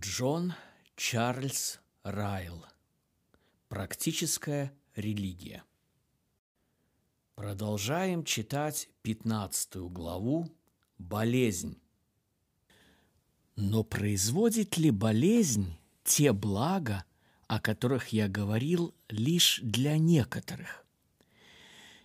Джон 0.00 0.54
Чарльз 0.94 1.80
Райл. 2.04 2.64
Практическая 3.68 4.72
религия. 4.94 5.64
Продолжаем 7.34 8.22
читать 8.22 8.90
15 9.02 9.76
главу 9.90 10.48
«Болезнь». 10.98 11.80
Но 13.56 13.82
производит 13.82 14.76
ли 14.76 14.92
болезнь 14.92 15.76
те 16.04 16.32
блага, 16.32 17.04
о 17.48 17.58
которых 17.58 18.08
я 18.08 18.28
говорил 18.28 18.94
лишь 19.08 19.58
для 19.64 19.98
некоторых? 19.98 20.86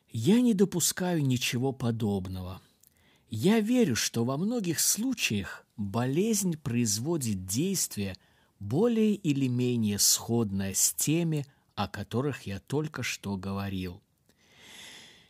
Я 0.10 0.41
не 0.41 0.55
допускаю 0.55 1.23
ничего 1.23 1.71
подобного. 1.71 2.60
Я 3.30 3.60
верю, 3.60 3.96
что 3.96 4.25
во 4.25 4.38
многих 4.38 4.80
случаях 4.80 5.63
болезнь 5.77 6.57
производит 6.57 7.45
действие 7.45 8.15
более 8.59 9.15
или 9.15 9.47
менее 9.47 9.99
сходное 9.99 10.73
с 10.73 10.93
теми, 10.93 11.46
о 11.75 11.87
которых 11.87 12.43
я 12.43 12.59
только 12.59 13.04
что 13.04 13.36
говорил. 13.36 14.01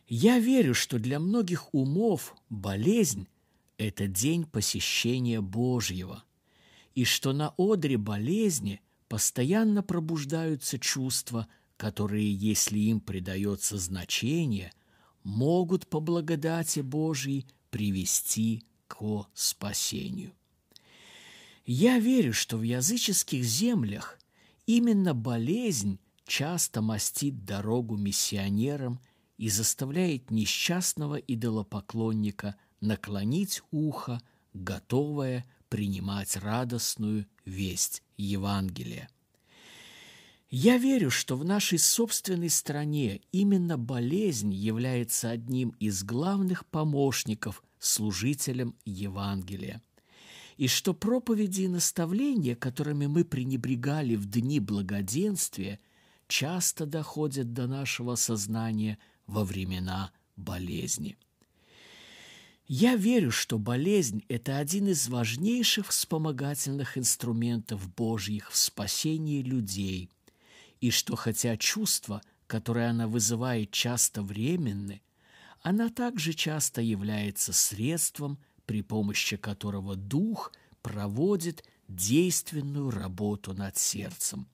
Я 0.06 0.38
верю, 0.38 0.74
что 0.74 0.98
для 0.98 1.18
многих 1.18 1.72
умов 1.74 2.36
болезнь– 2.50 3.26
это 3.78 4.06
день 4.06 4.44
посещения 4.44 5.40
Божьего, 5.40 6.22
и 6.94 7.04
что 7.04 7.32
на 7.32 7.54
одре 7.56 7.96
болезни 7.96 8.80
постоянно 9.08 9.82
пробуждаются 9.82 10.78
чувства, 10.78 11.48
которые, 11.76 12.32
если 12.32 12.78
им 12.78 13.00
придается 13.00 13.78
значение, 13.78 14.72
могут 15.24 15.86
по 15.88 16.00
благодати 16.00 16.80
Божьей 16.80 17.46
привести 17.70 18.62
к 18.98 19.28
спасению. 19.34 20.32
Я 21.66 21.98
верю, 21.98 22.32
что 22.32 22.58
в 22.58 22.62
языческих 22.62 23.42
землях 23.44 24.18
именно 24.66 25.14
болезнь 25.14 25.98
часто 26.26 26.82
мастит 26.82 27.44
дорогу 27.44 27.96
миссионерам 27.96 29.00
и 29.38 29.48
заставляет 29.48 30.30
несчастного 30.30 31.16
идолопоклонника 31.16 32.56
наклонить 32.80 33.62
ухо, 33.70 34.20
готовое 34.52 35.44
принимать 35.68 36.36
радостную 36.36 37.26
весть 37.44 38.02
Евангелия. 38.16 39.08
Я 40.56 40.78
верю, 40.78 41.10
что 41.10 41.36
в 41.36 41.44
нашей 41.44 41.80
собственной 41.80 42.48
стране 42.48 43.22
именно 43.32 43.76
болезнь 43.76 44.54
является 44.54 45.30
одним 45.30 45.70
из 45.80 46.04
главных 46.04 46.64
помощников 46.66 47.64
служителям 47.80 48.76
Евангелия– 48.84 49.82
и 50.56 50.68
что 50.68 50.94
проповеди 50.94 51.62
и 51.62 51.68
наставления, 51.68 52.54
которыми 52.54 53.06
мы 53.06 53.24
пренебрегали 53.24 54.14
в 54.14 54.26
дни 54.26 54.60
благоденствия, 54.60 55.80
часто 56.28 56.86
доходят 56.86 57.52
до 57.52 57.66
нашего 57.66 58.14
сознания 58.14 58.98
во 59.26 59.44
времена 59.44 60.12
болезни. 60.36 61.18
Я 62.68 62.94
верю, 62.94 63.32
что 63.32 63.58
болезнь– 63.58 64.24
это 64.28 64.58
один 64.58 64.86
из 64.86 65.08
важнейших 65.08 65.88
вспомогательных 65.88 66.96
инструментов 66.96 67.92
Божьих 67.92 68.52
в 68.52 68.56
спасении 68.56 69.42
людей, 69.42 70.08
и 70.84 70.90
что 70.90 71.16
хотя 71.16 71.56
чувства, 71.56 72.22
которые 72.46 72.88
она 72.88 73.08
вызывает, 73.08 73.70
часто 73.70 74.22
временны, 74.22 75.02
она 75.62 75.88
также 75.88 76.32
часто 76.32 76.80
является 76.80 77.52
средством– 77.52 78.38
при 78.66 78.82
помощи 78.82 79.36
которого 79.36 79.96
дух 79.96 80.52
проводит 80.82 81.64
действенную 81.88 82.90
работу 82.90 83.54
над 83.54 83.76
сердцем. 83.76 84.48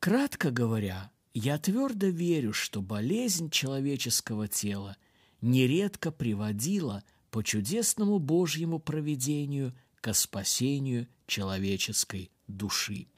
Кратко 0.00 0.50
говоря, 0.50 1.10
я 1.34 1.58
твердо 1.58 2.06
верю, 2.06 2.52
что 2.52 2.82
болезнь 2.82 3.50
человеческого 3.50 4.48
тела 4.48 4.96
нередко 5.40 6.10
приводила 6.10 7.02
по 7.30 7.42
чудесному 7.42 8.18
Божьему 8.18 8.78
проведению 8.78 9.74
к 10.00 10.12
спасению 10.14 11.08
человеческой 11.26 12.30
души. 12.46 13.08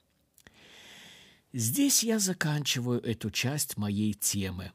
Здесь 1.53 2.03
я 2.03 2.19
заканчиваю 2.19 3.01
эту 3.03 3.31
часть 3.31 3.77
моей 3.77 4.15
темы. 4.15 4.73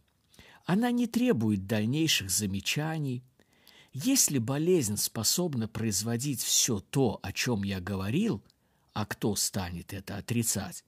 Она 0.66 0.91
не 0.91 1.08
требует 1.08 1.68
дальнейших 1.68 2.30
замечаний– 2.30 3.24
если 3.97 4.40
болезнь 4.40 4.97
способна 4.97 5.69
производить 5.69 6.44
все 6.44 6.81
то, 6.81 7.18
о 7.24 7.31
чем 7.31 7.63
я 7.63 7.80
говорил, 7.80 8.44
а 8.91 9.06
кто 9.06 9.38
станет 9.38 9.94
это 9.94 10.18
отрицать? 10.18 10.84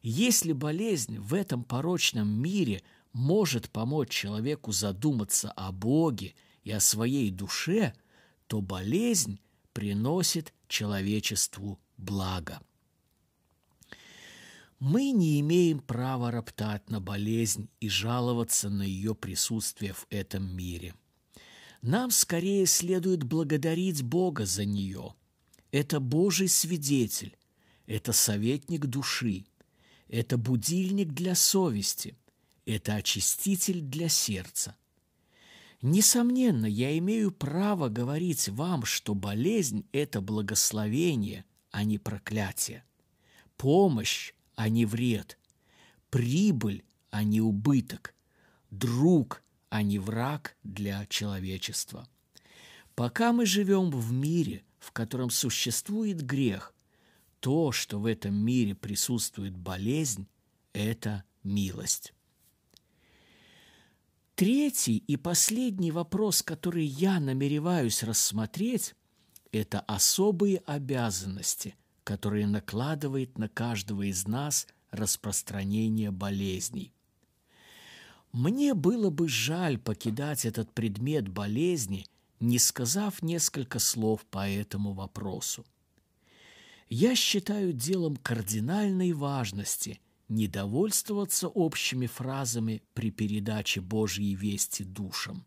Если 0.00 0.52
болезнь 0.52 1.18
в 1.18 1.34
этом 1.34 1.64
порочном 1.64 2.30
мире 2.30 2.82
может 3.12 3.68
помочь 3.68 4.08
человеку 4.08 4.72
задуматься 4.72 5.52
о 5.52 5.70
Боге 5.70 6.34
и 6.64 6.70
о 6.70 6.80
своей 6.80 7.30
душе, 7.30 7.92
то 8.46 8.62
болезнь 8.62 9.38
приносит 9.74 10.54
человечеству 10.66 11.78
благо. 11.98 12.62
Мы 14.80 15.12
не 15.12 15.40
имеем 15.40 15.78
права 15.78 16.32
роптать 16.32 16.90
на 16.90 17.00
болезнь 17.00 17.68
и 17.78 17.88
жаловаться 17.88 18.68
на 18.68 18.82
ее 18.82 19.14
присутствие 19.14 19.92
в 19.92 20.06
этом 20.10 20.56
мире– 20.56 20.94
нам 21.82 22.10
скорее 22.10 22.66
следует 22.66 23.22
благодарить 23.22 24.02
Бога 24.02 24.44
за 24.44 24.66
нее. 24.66 25.14
Это 25.70 25.98
Божий 25.98 26.48
свидетель, 26.48 27.36
это 27.86 28.12
советник 28.12 28.86
души, 28.86 29.46
это 30.08 30.36
будильник 30.36 31.12
для 31.12 31.34
совести, 31.34 32.18
это 32.66 32.96
очиститель 32.96 33.80
для 33.80 34.08
сердца. 34.10 34.76
Несомненно, 35.80 36.66
я 36.66 36.98
имею 36.98 37.30
право 37.32 37.88
говорить 37.88 38.50
вам, 38.50 38.84
что 38.84 39.14
болезнь– 39.14 39.86
это 39.92 40.20
благословение, 40.20 41.46
а 41.70 41.84
не 41.84 41.96
проклятие, 41.96 42.84
помощь, 43.56 44.34
а 44.60 44.68
не 44.68 44.84
вред, 44.84 45.38
прибыль, 46.10 46.84
а 47.10 47.24
не 47.24 47.40
убыток, 47.40 48.14
друг, 48.70 49.42
а 49.70 49.82
не 49.82 49.98
враг 49.98 50.54
для 50.64 51.06
человечества. 51.06 52.06
Пока 52.94 53.32
мы 53.32 53.46
живем 53.46 53.90
в 53.90 54.12
мире, 54.12 54.62
в 54.78 54.92
котором 54.92 55.30
существует 55.30 56.20
грех, 56.20 56.74
то, 57.40 57.72
что 57.72 58.00
в 58.00 58.04
этом 58.04 58.34
мире 58.34 58.74
присутствует 58.74 59.56
болезнь, 59.56 60.28
это 60.74 61.24
милость. 61.42 62.12
Третий 64.34 64.98
и 64.98 65.16
последний 65.16 65.90
вопрос, 65.90 66.42
который 66.42 66.84
я 66.84 67.18
намереваюсь 67.18 68.02
рассмотреть, 68.02 68.94
это 69.52 69.80
особые 69.80 70.58
обязанности, 70.66 71.76
которые 72.10 72.48
накладывает 72.48 73.38
на 73.38 73.48
каждого 73.48 74.02
из 74.02 74.26
нас 74.26 74.66
распространение 74.90 76.10
болезней. 76.10 76.92
Мне 78.32 78.74
было 78.74 79.10
бы 79.10 79.28
жаль 79.28 79.78
покидать 79.78 80.44
этот 80.44 80.72
предмет 80.72 81.28
болезни, 81.28 82.04
не 82.40 82.58
сказав 82.58 83.22
несколько 83.22 83.78
слов 83.78 84.26
по 84.26 84.48
этому 84.48 84.92
вопросу. 84.92 85.64
Я 86.88 87.14
считаю 87.14 87.72
делом 87.72 88.16
кардинальной 88.16 89.12
важности 89.12 90.00
не 90.28 90.48
довольствоваться 90.48 91.46
общими 91.46 92.08
фразами 92.08 92.82
при 92.92 93.12
передаче 93.12 93.80
Божьей 93.80 94.34
вести 94.34 94.82
душам. 94.82 95.46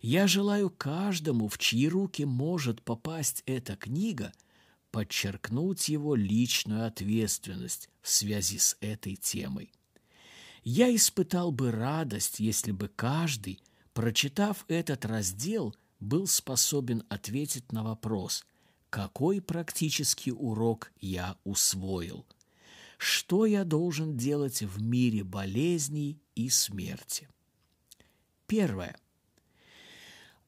Я 0.00 0.28
желаю 0.28 0.70
каждому, 0.70 1.48
в 1.48 1.58
чьи 1.58 1.88
руки 1.88 2.24
может 2.24 2.82
попасть 2.82 3.42
эта 3.46 3.74
книга, 3.74 4.32
подчеркнуть 4.96 5.90
его 5.90 6.14
личную 6.14 6.86
ответственность 6.86 7.90
в 8.00 8.08
связи 8.08 8.56
с 8.56 8.78
этой 8.80 9.14
темой. 9.14 9.70
Я 10.64 10.94
испытал 10.96 11.52
бы 11.52 11.70
радость, 11.70 12.40
если 12.40 12.72
бы 12.72 12.88
каждый, 12.88 13.62
прочитав 13.92 14.64
этот 14.68 15.04
раздел, 15.04 15.76
был 16.00 16.26
способен 16.26 17.04
ответить 17.10 17.72
на 17.72 17.84
вопрос, 17.84 18.46
какой 18.88 19.42
практический 19.42 20.32
урок 20.32 20.90
я 20.98 21.36
усвоил, 21.44 22.24
что 22.96 23.44
я 23.44 23.64
должен 23.64 24.16
делать 24.16 24.62
в 24.62 24.80
мире 24.80 25.24
болезней 25.24 26.22
и 26.34 26.48
смерти. 26.48 27.28
Первое. 28.46 28.96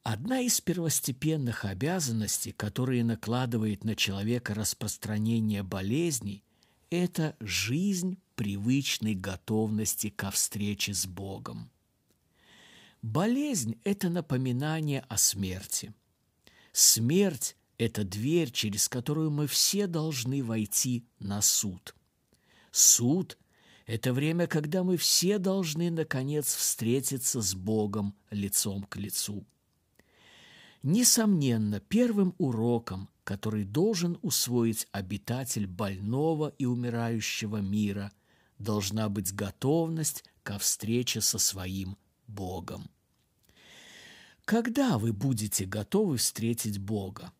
Одна 0.03 0.39
из 0.39 0.61
первостепенных 0.61 1.65
обязанностей, 1.65 2.51
которые 2.53 3.03
накладывает 3.03 3.83
на 3.83 3.95
человека 3.95 4.53
распространение 4.53 5.61
болезней, 5.61 6.43
это 6.89 7.35
жизнь 7.39 8.17
привычной 8.35 9.13
готовности 9.13 10.09
ко 10.09 10.31
встрече 10.31 10.93
с 10.93 11.05
Богом. 11.05 11.69
Болезнь– 13.01 13.79
это 13.83 14.09
напоминание 14.09 15.01
о 15.09 15.17
смерти. 15.17 15.93
Смерть– 16.71 17.57
это 17.77 18.03
дверь, 18.03 18.51
через 18.51 18.87
которую 18.87 19.31
мы 19.31 19.47
все 19.47 19.87
должны 19.87 20.43
войти 20.43 21.05
на 21.19 21.41
суд. 21.41 21.93
Суд– 22.71 23.37
это 23.85 24.13
время, 24.13 24.47
когда 24.47 24.83
мы 24.83 24.97
все 24.97 25.37
должны, 25.37 25.91
наконец, 25.91 26.55
встретиться 26.55 27.41
с 27.41 27.53
Богом 27.53 28.15
лицом 28.31 28.83
к 28.83 28.95
лицу. 28.97 29.45
Несомненно, 30.81 31.81
первым 31.81 32.33
уроком, 32.37 33.09
который 33.25 33.65
должен 33.65 34.17
усвоить 34.21 34.87
обитатель 34.93 35.67
больного 35.67 36.53
и 36.57 36.65
умирающего 36.65 37.57
мира, 37.57 38.13
должна 38.59 39.09
быть 39.09 39.33
готовность 39.33 40.23
ко 40.41 40.57
встрече 40.57 41.19
со 41.19 41.37
своим 41.37 41.97
Богом. 42.27 42.89
Когда 44.45 44.97
вы 44.97 45.11
будете 45.11 45.65
готовы 45.65 46.17
встретить 46.17 46.79
Бога? 46.79 47.33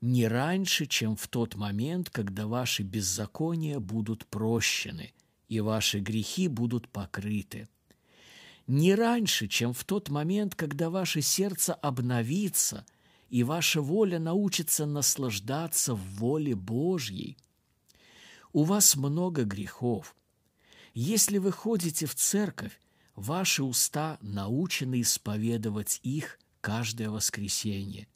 Не 0.00 0.28
раньше, 0.28 0.86
чем 0.86 1.16
в 1.16 1.26
тот 1.28 1.56
момент, 1.56 2.08
когда 2.08 2.46
ваши 2.46 2.84
беззакония 2.84 3.80
будут 3.80 4.26
прощены 4.26 5.12
и 5.48 5.60
ваши 5.60 5.98
грехи 5.98 6.46
будут 6.46 6.88
покрыты– 6.88 7.68
не 8.66 8.94
раньше, 8.94 9.48
чем 9.48 9.72
в 9.72 9.84
тот 9.84 10.08
момент, 10.08 10.54
когда 10.54 10.90
ваше 10.90 11.22
сердце 11.22 11.74
обновится 11.74 12.86
и 13.28 13.42
ваша 13.44 13.80
воля 13.80 14.18
научится 14.18 14.86
наслаждаться 14.86 15.94
в 15.94 16.00
воле 16.16 16.54
Божьей. 16.54 17.36
У 18.52 18.64
вас 18.64 18.96
много 18.96 19.44
грехов. 19.44 20.16
Если 20.94 21.38
вы 21.38 21.52
ходите 21.52 22.06
в 22.06 22.14
церковь, 22.14 22.80
ваши 23.14 23.62
уста 23.62 24.18
научены 24.20 25.02
исповедовать 25.02 26.00
их 26.02 26.38
каждое 26.60 27.10
воскресенье. 27.10 28.08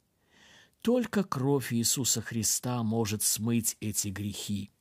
Только 0.81 1.23
кровь 1.23 1.73
Иисуса 1.73 2.21
Христа 2.21 2.83
может 2.83 3.23
смыть 3.23 3.77
эти 3.79 4.09
грехи. 4.09 4.71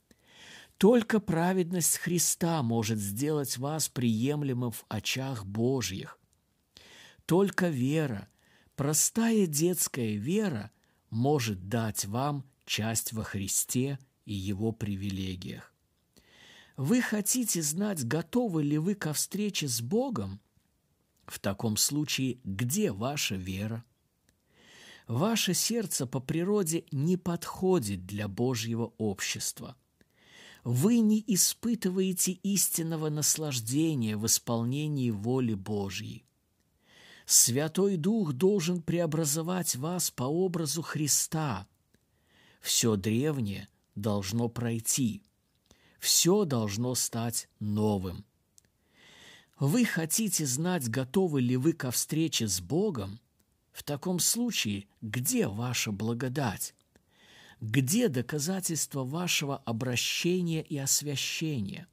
Только 0.79 1.21
праведность 1.21 1.99
Христа 1.99 2.63
может 2.63 2.99
сделать 2.99 3.59
вас 3.59 3.89
приемлемым 3.89 4.73
в 4.73 4.85
очах 4.89 5.47
Божьих. 5.47 6.19
Только 7.27 7.69
вера, 7.69 8.29
простая 8.77 9.47
детская 9.47 10.17
вера, 10.17 10.71
может 11.11 11.69
дать 11.69 12.05
вам 12.07 12.45
часть 12.67 13.13
во 13.13 13.23
Христе 13.23 13.99
и 14.25 14.35
Его 14.35 14.73
привилегиях. 14.73 15.73
Вы 16.77 17.01
хотите 17.01 17.63
знать, 17.63 18.05
готовы 18.05 18.65
ли 18.65 18.79
вы 18.79 18.97
ко 18.97 19.13
встрече 19.13 19.69
с 19.69 19.81
Богом? 19.81 20.41
В 21.25 21.39
таком 21.39 21.77
случае, 21.77 22.41
где 22.43 22.91
ваша 22.91 23.37
вера? 23.37 23.85
Ваше 25.07 25.55
сердце 25.55 26.07
по 26.07 26.19
природе 26.19 26.85
не 26.91 27.17
подходит 27.17 28.07
для 28.07 28.27
Божьего 28.27 28.93
общества– 28.99 29.77
вы 30.65 31.01
не 31.01 31.23
испытываете 31.27 32.33
истинного 32.33 33.11
наслаждения 33.11 34.17
в 34.17 34.25
исполнении 34.27 35.11
воли 35.11 35.53
Божьей. 35.53 36.25
Святой 37.27 37.97
Дух 37.97 38.33
должен 38.33 38.83
преобразовать 38.83 39.77
вас 39.77 40.11
по 40.11 40.25
образу 40.25 40.83
Христа. 40.83 41.67
Все 42.61 42.97
древнее 42.97 43.69
должно 43.95 44.49
пройти, 44.49 45.23
все 45.99 46.45
должно 46.45 46.95
стать 46.95 47.49
новым. 47.61 48.25
Вы 49.59 49.85
хотите 49.85 50.47
знать, 50.47 50.89
готовы 50.89 51.41
ли 51.41 51.57
вы 51.57 51.75
ко 51.75 51.91
встрече 51.91 52.49
с 52.49 52.61
Богом? 52.61 53.21
В 53.73 53.83
таком 53.83 54.19
случае, 54.19 54.87
где 55.01 55.47
ваша 55.47 55.93
благодать? 55.93 56.75
Где 57.67 58.11
доказательства 58.11 59.05
вашего 59.05 59.57
обращения 59.57 60.61
и 60.61 60.77
освящения? 60.77 61.89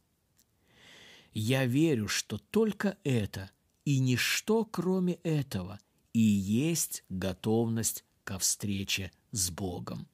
Я 1.33 1.65
верю, 1.65 2.09
что 2.09 2.37
только 2.37 2.97
это 3.05 3.49
и 3.85 3.99
ничто, 3.99 4.65
кроме 4.65 5.13
этого, 5.23 5.79
и 6.11 6.19
есть 6.19 7.05
готовность 7.07 8.03
ко 8.25 8.37
встрече 8.37 9.13
с 9.31 9.49
Богом. 9.49 10.09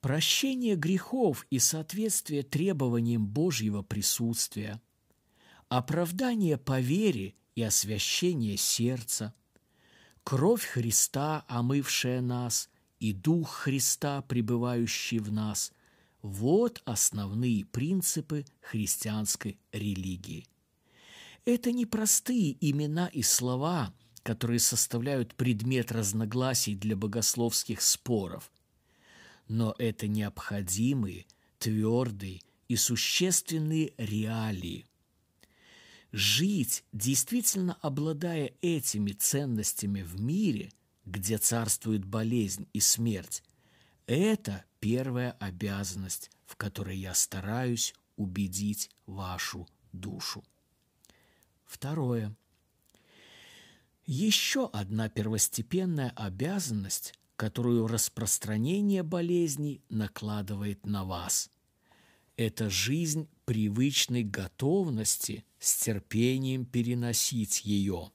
Прощение 0.00 0.74
грехов 0.74 1.46
и 1.50 1.58
соответствие 1.58 2.42
требованиям 2.44 3.26
Божьего 3.26 3.82
присутствия, 3.82 4.80
оправдание 5.68 6.56
по 6.56 6.80
вере 6.80 7.34
и 7.56 7.62
освящение 7.62 8.56
сердца, 8.56 9.34
кровь 10.24 10.64
Христа, 10.64 11.44
омывшая 11.46 12.22
нас– 12.22 12.70
и 13.00 13.12
Дух 13.12 13.50
Христа, 13.50 14.22
пребывающий 14.22 15.18
в 15.18 15.32
нас– 15.32 15.72
вот 16.22 16.82
основные 16.84 17.64
принципы 17.64 18.44
христианской 18.60 19.58
религии. 19.72 20.46
Это 21.44 21.72
не 21.72 21.86
простые 21.86 22.56
имена 22.60 23.06
и 23.06 23.22
слова, 23.22 23.94
которые 24.22 24.58
составляют 24.58 25.34
предмет 25.34 25.92
разногласий 25.92 26.74
для 26.74 26.96
богословских 26.96 27.80
споров, 27.80 28.50
но 29.46 29.74
это 29.78 30.08
необходимые, 30.08 31.26
твердые 31.58 32.42
и 32.66 32.76
существенные 32.76 33.94
реалии. 33.96 34.86
Жить, 36.10 36.84
действительно 36.92 37.78
обладая 37.80 38.52
этими 38.60 39.12
ценностями 39.12 40.02
в 40.02 40.20
мире– 40.20 40.72
где 41.08 41.38
царствует 41.38 42.04
болезнь 42.04 42.68
и 42.72 42.80
смерть, 42.80 43.42
это 44.06 44.64
первая 44.78 45.32
обязанность, 45.32 46.30
в 46.46 46.56
которой 46.56 46.96
я 46.96 47.14
стараюсь 47.14 47.94
убедить 48.16 48.90
вашу 49.06 49.66
душу. 49.92 50.44
Второе. 51.64 52.36
Еще 54.04 54.68
одна 54.72 55.08
первостепенная 55.08 56.12
обязанность, 56.16 57.14
которую 57.36 57.86
распространение 57.86 59.02
болезней 59.02 59.82
накладывает 59.88 60.86
на 60.86 61.04
вас. 61.04 61.50
Это 62.36 62.70
жизнь 62.70 63.28
привычной 63.44 64.24
готовности 64.24 65.44
с 65.58 65.76
терпением 65.76 66.64
переносить 66.64 67.64
ее. 67.64 68.10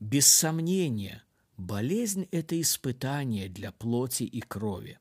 Без 0.00 0.26
сомнения, 0.26 1.22
болезнь– 1.58 2.26
это 2.30 2.58
испытание 2.58 3.50
для 3.50 3.70
плоти 3.70 4.22
и 4.22 4.40
крови. 4.40 4.98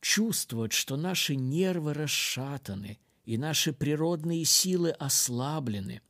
Чувствовать, 0.00 0.72
что 0.72 0.96
наши 0.96 1.36
нервы 1.36 1.94
расшатаны 1.94 2.98
и 3.24 3.38
наши 3.38 3.72
природные 3.72 4.44
силы 4.44 4.90
ослаблены, 4.90 6.02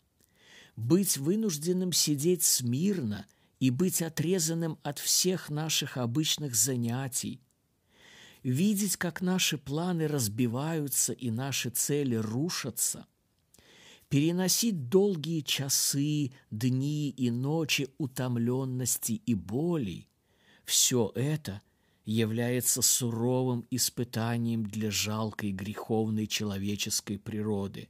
быть 0.76 1.18
вынужденным 1.18 1.92
сидеть 1.92 2.42
смирно 2.42 3.26
и 3.58 3.68
быть 3.68 4.00
отрезанным 4.00 4.78
от 4.82 4.98
всех 4.98 5.50
наших 5.50 5.98
обычных 5.98 6.54
занятий, 6.54 7.42
видеть, 8.42 8.96
как 8.96 9.20
наши 9.20 9.58
планы 9.58 10.08
разбиваются 10.08 11.12
и 11.12 11.30
наши 11.30 11.68
цели 11.68 12.14
рушатся– 12.14 13.06
переносить 14.10 14.88
долгие 14.88 15.40
часы, 15.40 16.32
дни 16.50 17.10
и 17.10 17.30
ночи 17.30 17.88
утомленности 17.96 19.12
и 19.12 19.34
болей, 19.34 20.08
все 20.64 21.12
это 21.14 21.62
является 22.04 22.82
суровым 22.82 23.66
испытанием 23.70 24.66
для 24.66 24.90
жалкой 24.90 25.52
греховной 25.52 26.26
человеческой 26.26 27.18
природы. 27.18 27.88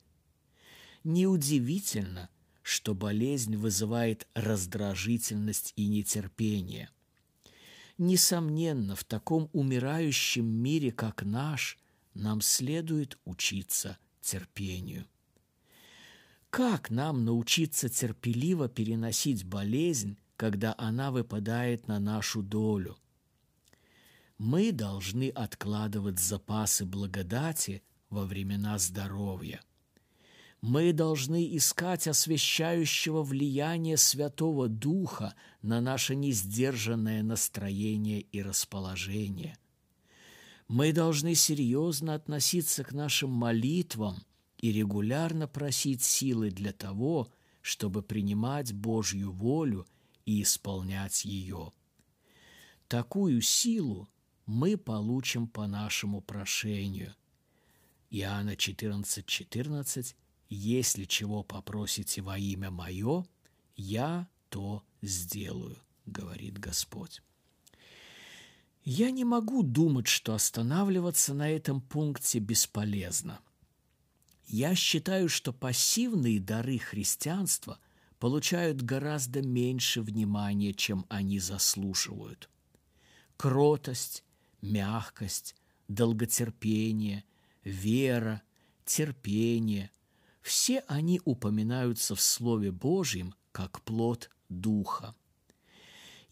Неудивительно, 1.04 2.28
что 2.62 2.94
болезнь 2.94 3.56
вызывает 3.56 4.28
раздражительность 4.34 5.72
и 5.76 5.86
нетерпение. 5.86 6.90
Несомненно, 7.96 8.94
в 8.94 9.04
таком 9.04 9.48
умирающем 9.54 10.44
мире, 10.44 10.92
как 10.92 11.22
наш, 11.22 11.78
нам 12.12 12.42
следует 12.42 13.18
учиться 13.24 13.96
терпению. 14.20 15.06
Как 16.50 16.90
нам 16.90 17.24
научиться 17.24 17.88
терпеливо 17.88 18.68
переносить 18.68 19.44
болезнь, 19.44 20.18
когда 20.36 20.74
она 20.76 21.12
выпадает 21.12 21.86
на 21.86 22.00
нашу 22.00 22.42
долю? 22.42 22.98
Мы 24.36 24.72
должны 24.72 25.28
откладывать 25.28 26.18
запасы 26.18 26.84
благодати 26.84 27.84
во 28.08 28.24
времена 28.24 28.78
здоровья. 28.78 29.60
Мы 30.60 30.92
должны 30.92 31.56
искать 31.56 32.08
освещающего 32.08 33.22
влияния 33.22 33.96
Святого 33.96 34.68
Духа 34.68 35.34
на 35.62 35.80
наше 35.80 36.16
несдержанное 36.16 37.22
настроение 37.22 38.22
и 38.22 38.42
расположение. 38.42 39.56
Мы 40.66 40.92
должны 40.92 41.34
серьезно 41.36 42.14
относиться 42.14 42.82
к 42.82 42.92
нашим 42.92 43.30
молитвам– 43.30 44.24
и 44.60 44.72
регулярно 44.72 45.48
просить 45.48 46.02
силы 46.02 46.50
для 46.50 46.72
того, 46.72 47.32
чтобы 47.62 48.02
принимать 48.02 48.72
Божью 48.72 49.32
волю 49.32 49.86
и 50.26 50.42
исполнять 50.42 51.24
ее. 51.24 51.72
такую 52.88 53.40
силу 53.40 54.08
мы 54.46 54.76
получим 54.76 55.46
по 55.46 55.66
нашему 55.66 56.20
прошению. 56.20 57.14
Иоанна 58.10 58.56
14, 58.56 59.24
14 59.24 60.16
«Если 60.48 61.04
чего 61.04 61.44
попросите 61.44 62.20
во 62.20 62.36
имя 62.36 62.70
Мое, 62.70 63.24
я 63.76 64.28
то 64.48 64.82
сделаю», 65.00 65.76
говорит 66.06 66.58
Господь. 66.58 67.22
Я 68.82 69.10
не 69.12 69.24
могу 69.24 69.62
думать, 69.62 70.08
что 70.08 70.34
останавливаться 70.34 71.32
на 71.34 71.48
этом 71.48 71.80
пункте 71.80 72.40
бесполезно. 72.40 73.40
Я 74.52 74.74
считаю, 74.74 75.28
что 75.28 75.52
пассивные 75.52 76.40
дары 76.40 76.78
христианства 76.78 77.78
получают 78.18 78.82
гораздо 78.82 79.42
меньше 79.42 80.02
внимания, 80.02 80.74
чем 80.74 81.06
они 81.08 81.38
заслуживают. 81.38 82.50
Кротость, 83.36 84.24
мягкость, 84.60 85.54
долготерпение, 85.86 87.22
вера, 87.62 88.42
терпение– 88.84 89.92
все 90.42 90.80
они 90.88 91.20
упоминаются 91.24 92.16
в 92.16 92.20
Слове 92.20 92.72
Божьем 92.72 93.34
как 93.52 93.82
плод 93.82 94.30
Духа. 94.48 95.14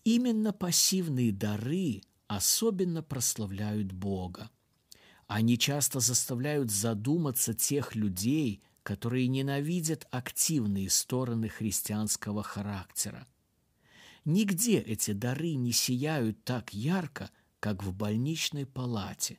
Именно 0.02 0.52
пассивные 0.52 1.30
дары 1.30 2.00
особенно 2.26 3.02
прославляют 3.02 3.92
Бога. 3.92 4.50
Они 5.28 5.58
часто 5.58 6.00
заставляют 6.00 6.70
задуматься 6.70 7.52
тех 7.52 7.94
людей, 7.94 8.62
которые 8.82 9.28
ненавидят 9.28 10.08
активные 10.10 10.88
стороны 10.88 11.50
христианского 11.50 12.42
характера. 12.42 13.26
Нигде 14.24 14.78
эти 14.78 15.12
дары 15.12 15.54
не 15.54 15.72
сияют 15.72 16.42
так 16.44 16.72
ярко, 16.72 17.30
как 17.60 17.84
в 17.84 17.92
больничной 17.92 18.64
палате. 18.64 19.38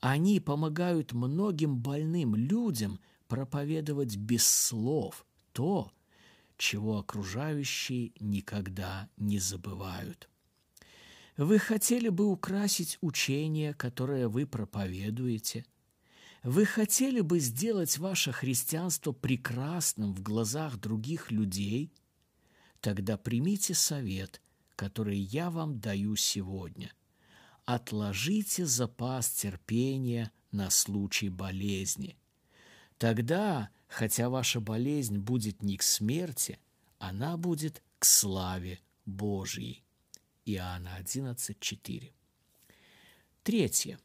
Они 0.00 0.40
помогают 0.40 1.12
многим 1.12 1.76
больным 1.76 2.34
людям 2.34 2.98
проповедовать 3.28 4.16
без 4.16 4.46
слов 4.46 5.26
то, 5.52 5.92
чего 6.56 6.98
окружающие 6.98 8.12
никогда 8.18 9.10
не 9.18 9.38
забывают. 9.40 10.30
Вы 11.36 11.58
хотели 11.58 12.08
бы 12.08 12.26
украсить 12.26 12.96
учение, 13.02 13.74
которое 13.74 14.28
вы 14.28 14.46
проповедуете? 14.46 15.66
Вы 16.42 16.64
хотели 16.64 17.20
бы 17.20 17.40
сделать 17.40 17.98
ваше 17.98 18.32
христианство 18.32 19.12
прекрасным 19.12 20.14
в 20.14 20.22
глазах 20.22 20.76
других 20.76 21.30
людей? 21.30 21.92
Тогда 22.80 23.18
примите 23.18 23.74
совет, 23.74 24.40
который 24.76 25.18
я 25.18 25.50
вам 25.50 25.78
даю 25.78 26.16
сегодня. 26.16 26.92
Отложите 27.66 28.64
запас 28.64 29.28
терпения 29.28 30.30
на 30.52 30.70
случай 30.70 31.28
болезни. 31.28 32.16
Тогда, 32.96 33.68
хотя 33.88 34.30
ваша 34.30 34.60
болезнь 34.60 35.18
будет 35.18 35.62
не 35.62 35.76
к 35.76 35.82
смерти, 35.82 36.58
она 36.98 37.36
будет 37.36 37.82
к 37.98 38.06
славе 38.06 38.80
Божьей. 39.04 39.85
Иоанна 40.46 40.96
11.4. 41.00 42.12
Третье. 43.42 43.98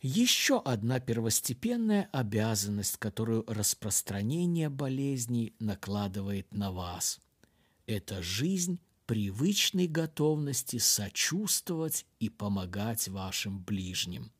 Еще 0.00 0.60
одна 0.60 1.00
первостепенная 1.00 2.10
обязанность, 2.12 2.98
которую 2.98 3.44
распространение 3.46 4.68
болезней 4.68 5.54
накладывает 5.60 6.52
на 6.52 6.72
вас– 6.72 7.20
это 7.86 8.22
жизнь 8.22 8.80
привычной 9.06 9.86
готовности 9.86 10.78
сочувствовать 10.78 12.06
и 12.18 12.28
помогать 12.28 13.08
вашим 13.08 13.62
ближним. 13.62 14.32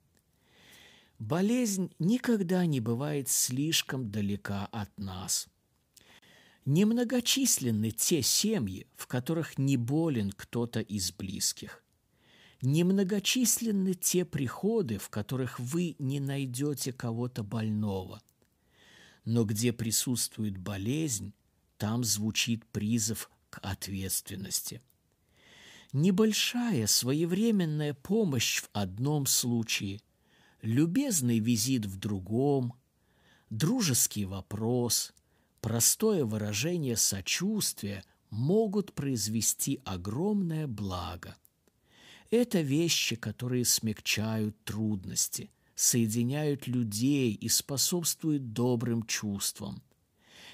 Болезнь 1.18 1.94
никогда 1.98 2.66
не 2.66 2.80
бывает 2.80 3.28
слишком 3.28 4.10
далека 4.10 4.66
от 4.66 4.98
нас– 4.98 5.48
Немногочисленны 6.66 7.90
те 7.90 8.22
семьи, 8.22 8.86
в 8.96 9.06
которых 9.06 9.58
не 9.58 9.76
болен 9.76 10.32
кто-то 10.32 10.80
из 10.80 11.12
близких. 11.12 11.84
Немногочисленны 12.62 13.92
те 13.92 14.24
приходы, 14.24 14.96
в 14.96 15.10
которых 15.10 15.60
вы 15.60 15.94
не 15.98 16.20
найдете 16.20 16.94
кого-то 16.94 17.42
больного. 17.42 18.22
Но 19.26 19.44
где 19.44 19.74
присутствует 19.74 20.56
болезнь, 20.56 21.34
там 21.76 22.02
звучит 22.02 22.64
призыв 22.66 23.30
к 23.50 23.58
ответственности. 23.58 24.80
Небольшая 25.92 26.86
своевременная 26.86 27.92
помощь 27.92 28.62
в 28.62 28.70
одном 28.72 29.26
случае, 29.26 30.00
любезный 30.62 31.40
визит 31.40 31.84
в 31.84 31.98
другом, 31.98 32.72
дружеский 33.50 34.24
вопрос– 34.24 35.12
простое 35.64 36.26
выражение 36.26 36.94
сочувствия 36.94 38.04
могут 38.28 38.92
произвести 38.92 39.80
огромное 39.86 40.66
благо. 40.66 41.38
Это 42.30 42.60
вещи, 42.60 43.16
которые 43.16 43.64
смягчают 43.64 44.62
трудности, 44.64 45.50
соединяют 45.74 46.66
людей 46.66 47.32
и 47.32 47.48
способствуют 47.48 48.52
добрым 48.52 49.04
чувствам. 49.04 49.82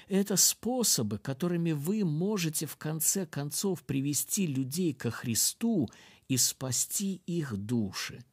Это 0.07 0.37
способы, 0.37 1.17
которыми 1.17 1.73
вы 1.73 2.05
можете 2.05 2.65
в 2.65 2.77
конце 2.77 3.25
концов 3.25 3.83
привести 3.83 4.47
людей 4.47 4.93
ко 4.93 5.11
Христу 5.11 5.89
и 6.29 6.37
спасти 6.37 7.21
их 7.25 7.57
души. 7.57 8.23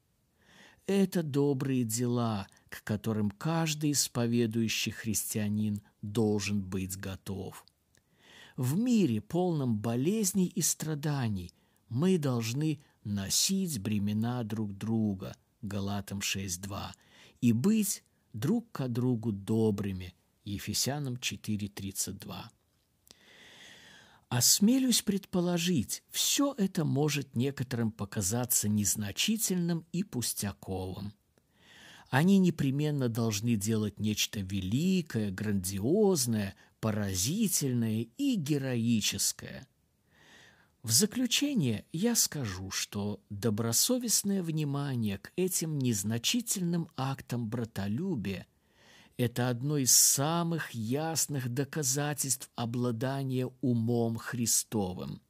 Это 0.86 1.24
добрые 1.24 1.82
дела, 1.82 2.46
к 2.68 2.84
которым 2.84 3.32
каждый 3.32 3.90
исповедующий 3.90 4.92
христианин 4.92 5.82
должен 6.02 6.62
быть 6.62 6.96
готов. 6.96 7.64
В 8.56 8.76
мире, 8.76 9.20
полном 9.20 9.78
болезней 9.78 10.46
и 10.46 10.62
страданий, 10.62 11.52
мы 11.88 12.18
должны 12.18 12.80
носить 13.04 13.80
бремена 13.80 14.44
друг 14.44 14.76
друга, 14.76 15.36
Галатам 15.62 16.18
6.2, 16.18 16.90
и 17.40 17.52
быть 17.52 18.02
друг 18.32 18.70
к 18.72 18.88
другу 18.88 19.32
добрыми, 19.32 20.14
Ефесянам 20.44 21.14
4.32. 21.14 22.34
Осмелюсь 24.28 25.02
предположить, 25.02 26.02
все 26.10 26.54
это 26.58 26.84
может 26.84 27.34
некоторым 27.34 27.90
показаться 27.90 28.68
незначительным 28.68 29.86
и 29.92 30.02
пустяковым 30.02 31.14
они 32.10 32.38
непременно 32.38 33.08
должны 33.08 33.56
делать 33.56 34.00
нечто 34.00 34.40
великое, 34.40 35.30
грандиозное, 35.30 36.54
поразительное 36.80 38.06
и 38.16 38.34
героическое. 38.36 39.66
В 40.82 40.90
заключение 40.90 41.84
я 41.92 42.14
скажу, 42.14 42.70
что 42.70 43.20
добросовестное 43.30 44.42
внимание 44.42 45.18
к 45.18 45.32
этим 45.36 45.78
незначительным 45.78 46.88
актам 46.96 47.48
братолюбия– 47.48 48.46
это 49.18 49.48
одно 49.48 49.76
из 49.76 49.92
самых 49.92 50.70
ясных 50.70 51.52
доказательств 51.52 52.48
обладания 52.54 53.50
умом 53.60 54.16
Христовым. 54.16 55.20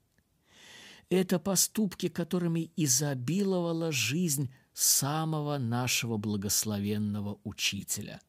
Это 1.09 1.39
поступки, 1.39 2.09
которыми 2.09 2.71
изобиловала 2.77 3.91
жизнь 3.91 4.53
самого 4.79 5.59
нашего 5.59 6.19
благословенного 6.19 7.41
учителя. 7.43 8.21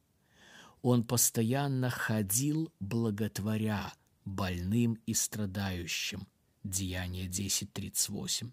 Он 0.81 1.03
постоянно 1.03 1.91
ходил 1.91 2.73
благотворя 2.79 3.93
больным 4.25 4.97
и 5.05 5.13
страдающим. 5.13 6.27
Деяние 6.63 7.27
10.38. 7.27 8.51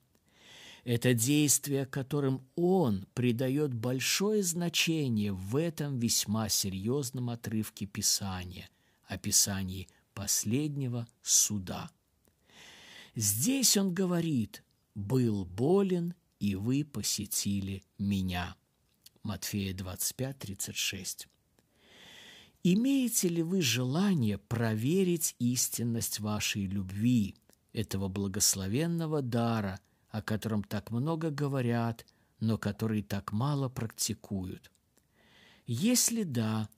Это 0.84 1.14
действие, 1.14 1.86
которым 1.86 2.46
он 2.54 3.06
придает 3.14 3.72
большое 3.72 4.42
значение 4.42 5.32
в 5.32 5.56
этом 5.56 5.98
весьма 5.98 6.50
серьезном 6.50 7.30
отрывке 7.30 7.86
Писания, 7.86 8.68
описании 9.06 9.88
последнего 10.12 11.08
суда. 11.22 11.90
Здесь 13.14 13.78
он 13.78 13.94
говорит 13.94 14.62
«был 14.94 15.46
болен 15.46 16.14
и 16.40 16.54
вы 16.54 16.84
посетили 16.84 17.82
меня». 17.98 18.56
Матфея 19.22 19.74
25, 19.74 20.38
36. 20.38 21.28
Имеете 22.62 23.28
ли 23.28 23.42
вы 23.42 23.60
желание 23.60 24.38
проверить 24.38 25.34
истинность 25.38 26.20
вашей 26.20 26.66
любви, 26.66 27.36
этого 27.72 28.08
благословенного 28.08 29.22
дара, 29.22 29.80
о 30.10 30.22
котором 30.22 30.64
так 30.64 30.90
много 30.90 31.30
говорят, 31.30 32.06
но 32.40 32.56
который 32.56 33.02
так 33.02 33.32
мало 33.32 33.68
практикуют? 33.68 34.72
Если 35.66 36.22
да, 36.22 36.68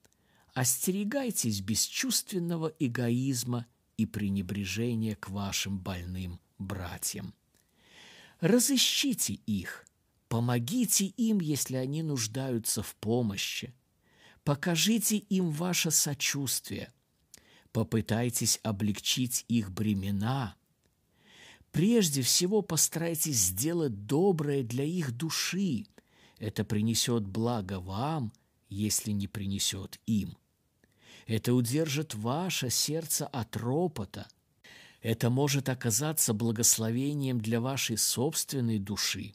остерегайтесь 0.55 1.61
бесчувственного 1.61 2.73
эгоизма 2.79 3.67
и 3.97 4.07
пренебрежения 4.07 5.17
к 5.17 5.29
вашим 5.29 5.79
больным 5.79 6.41
братьям. 6.59 7.35
Разыщите 8.41 9.35
их, 9.47 9.85
помогите 10.29 11.07
им, 11.07 11.41
если 11.41 11.77
они 11.77 12.03
нуждаются 12.03 12.83
в 12.83 12.95
помощи. 12.97 13.75
Покажите 14.45 15.17
им 15.17 15.51
ваше 15.51 15.91
сочувствие. 15.91 16.93
Попытайтесь 17.73 18.61
облегчить 18.63 19.45
их 19.49 19.71
бремена. 19.73 20.57
Прежде 21.73 22.23
всего 22.23 22.63
постарайтесь 22.63 23.37
сделать 23.37 24.07
доброе 24.07 24.63
для 24.63 24.85
их 24.85 25.13
души. 25.17 25.87
Это 26.39 26.65
принесет 26.65 27.27
благо 27.27 27.81
вам, 27.81 28.33
если 28.69 29.11
не 29.11 29.27
принесет 29.27 30.01
им. 30.07 30.39
Это 31.27 31.53
удержит 31.53 32.15
ваше 32.15 32.71
сердце 32.71 33.27
от 33.27 33.57
ропота. 33.57 34.29
Это 35.09 35.31
может 35.31 35.71
оказаться 35.71 36.35
благословением 36.35 37.41
для 37.41 37.63
вашей 37.63 37.97
собственной 37.97 38.79
души. 38.79 39.33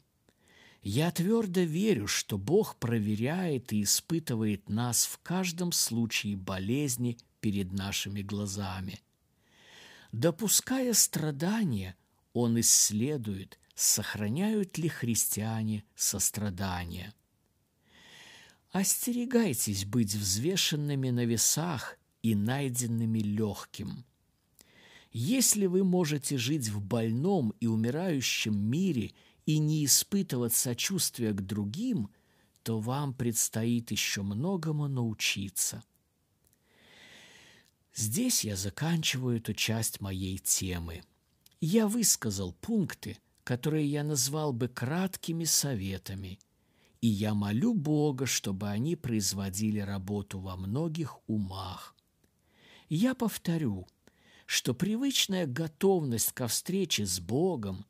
Я 0.82 1.10
твердо 1.10 1.62
верю, 1.62 2.06
что 2.06 2.38
Бог 2.38 2.76
проверяет 2.76 3.72
и 3.72 3.82
испытывает 3.82 4.68
нас 4.68 5.04
в 5.04 5.18
каждом 5.18 5.72
случае 5.72 6.36
болезни 6.36 7.18
перед 7.40 7.72
нашими 7.72 8.22
глазами. 8.22 9.00
Допуская 10.12 10.94
страдания, 10.94 11.96
Он 12.34 12.60
исследует, 12.60 13.58
сохраняют 13.74 14.78
ли 14.78 14.88
христиане 14.88 15.82
сострадание. 15.96 17.12
Остерегайтесь 18.70 19.84
быть 19.84 20.14
взвешенными 20.14 21.10
на 21.10 21.24
весах 21.24 21.98
и 22.22 22.36
найденными 22.36 23.18
легким. 23.18 24.04
Если 25.16 25.66
вы 25.66 25.84
можете 25.84 26.36
жить 26.36 26.68
в 26.68 26.82
больном 26.82 27.54
и 27.60 27.68
умирающем 27.68 28.58
мире 28.58 29.12
и 29.46 29.58
не 29.58 29.84
испытывать 29.84 30.54
сочувствия 30.54 31.32
к 31.32 31.40
другим, 31.40 32.10
то 32.64 32.80
вам 32.80 33.14
предстоит 33.14 33.92
еще 33.92 34.22
многому 34.22 34.88
научиться. 34.88 35.84
Здесь 37.94 38.42
я 38.42 38.56
заканчиваю 38.56 39.36
эту 39.36 39.54
часть 39.54 40.00
моей 40.00 40.38
темы. 40.38 41.04
Я 41.60 41.86
высказал 41.86 42.52
пункты, 42.52 43.16
которые 43.44 43.86
я 43.86 44.02
назвал 44.02 44.52
бы 44.52 44.66
краткими 44.66 45.44
советами, 45.44 46.40
и 47.00 47.06
я 47.06 47.34
молю 47.34 47.72
Бога, 47.74 48.26
чтобы 48.26 48.68
они 48.68 48.96
производили 48.96 49.78
работу 49.78 50.40
во 50.40 50.56
многих 50.56 51.18
умах. 51.28 51.94
Я 52.88 53.14
повторю, 53.14 53.86
что 54.46 54.74
привычная 54.74 55.46
готовность 55.46 56.32
ко 56.32 56.48
встрече 56.48 57.06
с 57.06 57.20
Богом 57.20 57.86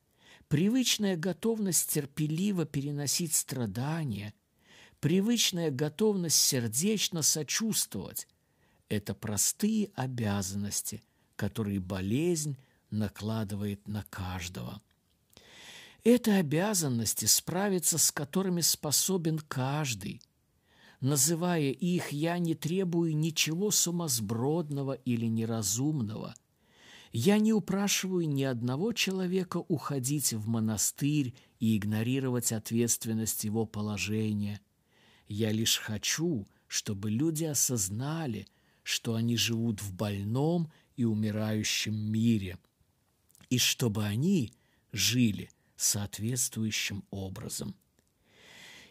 привычная 0.49 1.17
готовность 1.17 1.91
терпеливо 1.91 2.65
переносить 2.65 3.35
страдания, 3.35 4.35
привычная 5.01 5.71
готовность 5.71 6.37
сердечно 6.37 7.23
сочувствовать– 7.23 8.29
это 8.89 9.15
простые 9.15 9.91
обязанности, 9.95 11.03
которые 11.37 11.81
болезнь 11.81 12.57
накладывает 12.91 13.89
на 13.89 14.05
каждого. 14.05 14.81
Это 16.05 16.37
обязанности, 16.37 17.25
справиться 17.25 17.99
с 17.99 18.13
которыми 18.13 18.61
способен 18.61 19.39
каждый. 19.39 20.21
Называя 21.01 21.71
их, 21.71 22.13
я 22.13 22.39
не 22.39 22.55
требую 22.55 23.17
ничего 23.17 23.71
сумасбродного 23.71 24.93
или 24.93 25.27
неразумного– 25.27 26.35
я 27.17 27.39
не 27.39 27.53
упрашиваю 27.53 28.29
ни 28.29 28.43
одного 28.43 28.93
человека 28.93 29.59
уходить 29.69 30.33
в 30.33 30.49
монастырь 30.49 31.33
и 31.61 31.77
игнорировать 31.77 32.51
ответственность 32.51 33.45
его 33.45 33.67
положения. 33.67 34.61
Я 35.29 35.53
лишь 35.53 35.79
хочу, 35.79 36.49
чтобы 36.67 37.13
люди 37.13 37.45
осознали, 37.45 38.49
что 38.83 39.15
они 39.15 39.37
живут 39.37 39.81
в 39.81 39.95
больном 39.95 40.73
и 40.97 41.05
умирающем 41.05 41.95
мире, 41.95 42.59
и 43.49 43.59
чтобы 43.59 44.05
они 44.05 44.53
жили 44.91 45.51
соответствующим 45.77 47.05
образом. 47.11 47.77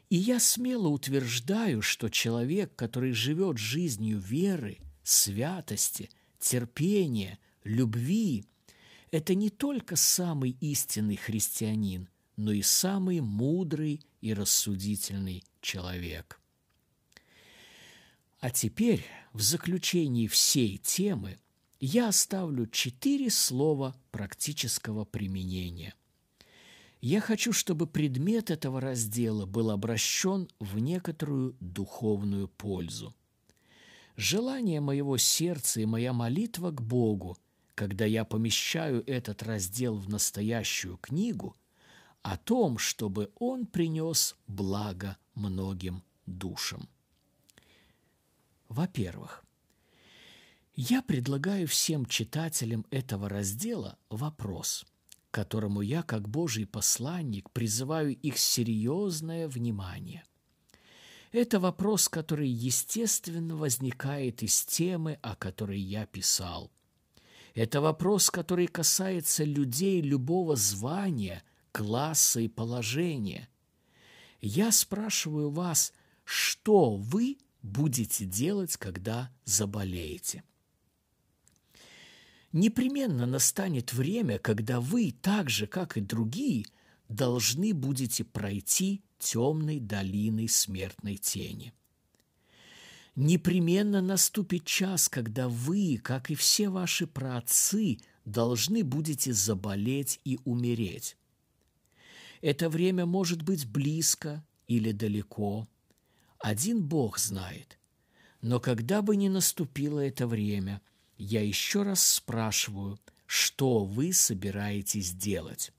И 0.09 0.15
я 0.15 0.39
смело 0.39 0.87
утверждаю, 0.87 1.81
что 1.81 2.07
человек, 2.07 2.73
который 2.77 3.11
живет 3.11 3.57
жизнью 3.57 4.17
веры, 4.17 4.77
святости, 5.03 6.09
терпения– 6.39 7.37
любви– 7.63 8.45
это 9.11 9.35
не 9.35 9.51
только 9.51 9.95
самый 9.95 10.57
истинный 10.59 11.17
христианин, 11.17 12.09
но 12.35 12.51
и 12.51 12.63
самый 12.63 13.21
мудрый 13.21 14.01
и 14.21 14.33
рассудительный 14.33 15.43
человек. 15.61 16.39
А 18.39 18.49
теперь, 18.49 19.05
в 19.31 19.41
заключении 19.41 20.27
всей 20.27 20.77
темы, 20.77 21.37
я 21.79 22.07
оставлю 22.07 22.65
четыре 22.65 23.29
слова 23.29 23.95
практического 24.11 25.05
применения. 25.05 25.93
Я 27.01 27.21
хочу, 27.21 27.53
чтобы 27.53 27.85
предмет 27.85 28.49
этого 28.49 28.81
раздела 28.81 29.45
был 29.45 29.69
обращен 29.69 30.47
в 30.59 30.79
некоторую 30.79 31.55
духовную 31.59 32.47
пользу. 32.47 33.13
Желание 34.15 34.81
моего 34.81 35.17
сердца 35.17 35.81
и 35.81 35.85
моя 35.85 36.13
молитва 36.13 36.71
к 36.71 36.81
Богу 36.81 37.37
когда 37.75 38.05
я 38.05 38.23
помещаю 38.23 39.03
этот 39.07 39.43
раздел 39.43 39.95
в 39.95 40.09
настоящую 40.09 40.97
книгу, 40.97 41.55
о 42.21 42.37
том, 42.37 42.77
чтобы 42.77 43.31
он 43.35 43.65
принес 43.65 44.35
благо 44.47 45.17
многим 45.35 46.03
душам. 46.25 46.87
Во-первых, 48.69 49.43
я 50.75 51.01
предлагаю 51.01 51.67
всем 51.67 52.05
читателям 52.05 52.85
этого 52.91 53.27
раздела 53.27 53.97
вопрос, 54.09 54.85
которому 55.31 55.81
я, 55.81 56.01
как 56.01 56.29
Божий 56.29 56.65
посланник, 56.65 57.51
призываю 57.51 58.15
их 58.15 58.37
серьезное 58.37 59.47
внимание. 59.47 60.23
Это 61.31 61.59
вопрос, 61.59 62.07
который, 62.07 62.49
естественно, 62.49 63.55
возникает 63.55 64.43
из 64.43 64.63
темы, 64.65 65.19
о 65.21 65.35
которой 65.35 65.79
я 65.79 66.05
писал– 66.05 66.71
это 67.53 67.81
вопрос, 67.81 68.29
который 68.29 68.67
касается 68.67 69.43
людей 69.43 70.01
любого 70.01 70.55
звания, 70.55 71.43
класса 71.71 72.39
и 72.39 72.47
положения. 72.47 73.47
Я 74.41 74.71
спрашиваю 74.71 75.51
вас, 75.51 75.93
что 76.23 76.95
вы 76.95 77.37
будете 77.61 78.25
делать, 78.25 78.77
когда 78.77 79.31
заболеете? 79.45 80.43
Непременно 82.51 83.25
настанет 83.25 83.93
время, 83.93 84.37
когда 84.39 84.79
вы, 84.79 85.11
так 85.11 85.49
же, 85.49 85.67
как 85.67 85.97
и 85.97 86.01
другие, 86.01 86.65
должны 87.07 87.73
будете 87.73 88.23
пройти 88.23 89.03
темной 89.19 89.79
долиной 89.79 90.47
смертной 90.47 91.17
тени– 91.17 91.73
непременно 93.15 94.01
наступит 94.01 94.65
час, 94.65 95.09
когда 95.09 95.47
вы, 95.47 95.99
как 96.01 96.31
и 96.31 96.35
все 96.35 96.69
ваши 96.69 97.07
праотцы, 97.07 97.99
должны 98.25 98.83
будете 98.83 99.33
заболеть 99.33 100.19
и 100.23 100.39
умереть. 100.45 101.17
Это 102.41 102.69
время 102.69 103.05
может 103.05 103.41
быть 103.43 103.67
близко 103.67 104.43
или 104.67 104.91
далеко. 104.91 105.67
Один 106.39 106.83
Бог 106.83 107.17
знает. 107.17 107.79
Но 108.41 108.59
когда 108.59 109.01
бы 109.01 109.15
ни 109.15 109.29
наступило 109.29 109.99
это 109.99 110.27
время, 110.27 110.81
я 111.17 111.41
еще 111.41 111.83
раз 111.83 112.05
спрашиваю, 112.05 112.99
что 113.25 113.85
вы 113.85 114.11
собираетесь 114.11 115.13
делать? 115.13 115.71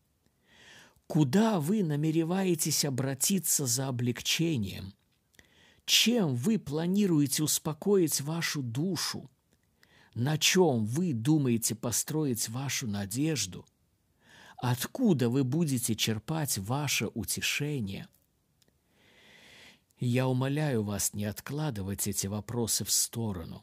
Куда 1.07 1.61
вы 1.61 1.83
намереваетесь 1.83 2.85
обратиться 2.85 3.67
за 3.67 3.89
облегчением– 3.89 4.95
чем 5.85 6.35
вы 6.35 6.59
планируете 6.59 7.43
успокоить 7.43 8.21
вашу 8.21 8.63
душу? 8.63 9.31
На 10.15 10.39
чем 10.39 10.87
вы 10.87 11.13
думаете 11.13 11.75
построить 11.75 12.49
вашу 12.49 12.87
надежду? 12.87 13.67
Откуда 14.57 15.29
вы 15.29 15.45
будете 15.45 15.95
черпать 15.95 16.57
ваше 16.59 17.09
утешение? 17.09 18.09
Я 19.99 20.27
умоляю 20.27 20.83
вас 20.83 21.13
не 21.13 21.25
откладывать 21.25 22.07
эти 22.07 22.27
вопросы 22.29 22.85
в 22.85 22.91
сторону. 22.91 23.63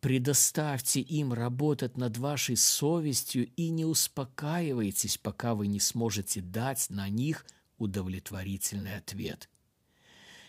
Предоставьте 0.00 1.00
им 1.00 1.32
работать 1.32 1.96
над 1.96 2.16
вашей 2.18 2.56
совестью 2.56 3.46
и 3.54 3.70
не 3.70 3.84
успокаивайтесь, 3.84 5.18
пока 5.18 5.54
вы 5.54 5.66
не 5.66 5.80
сможете 5.80 6.40
дать 6.40 6.90
на 6.90 7.08
них 7.08 7.44
удовлетворительный 7.78 8.96
ответ– 8.96 9.50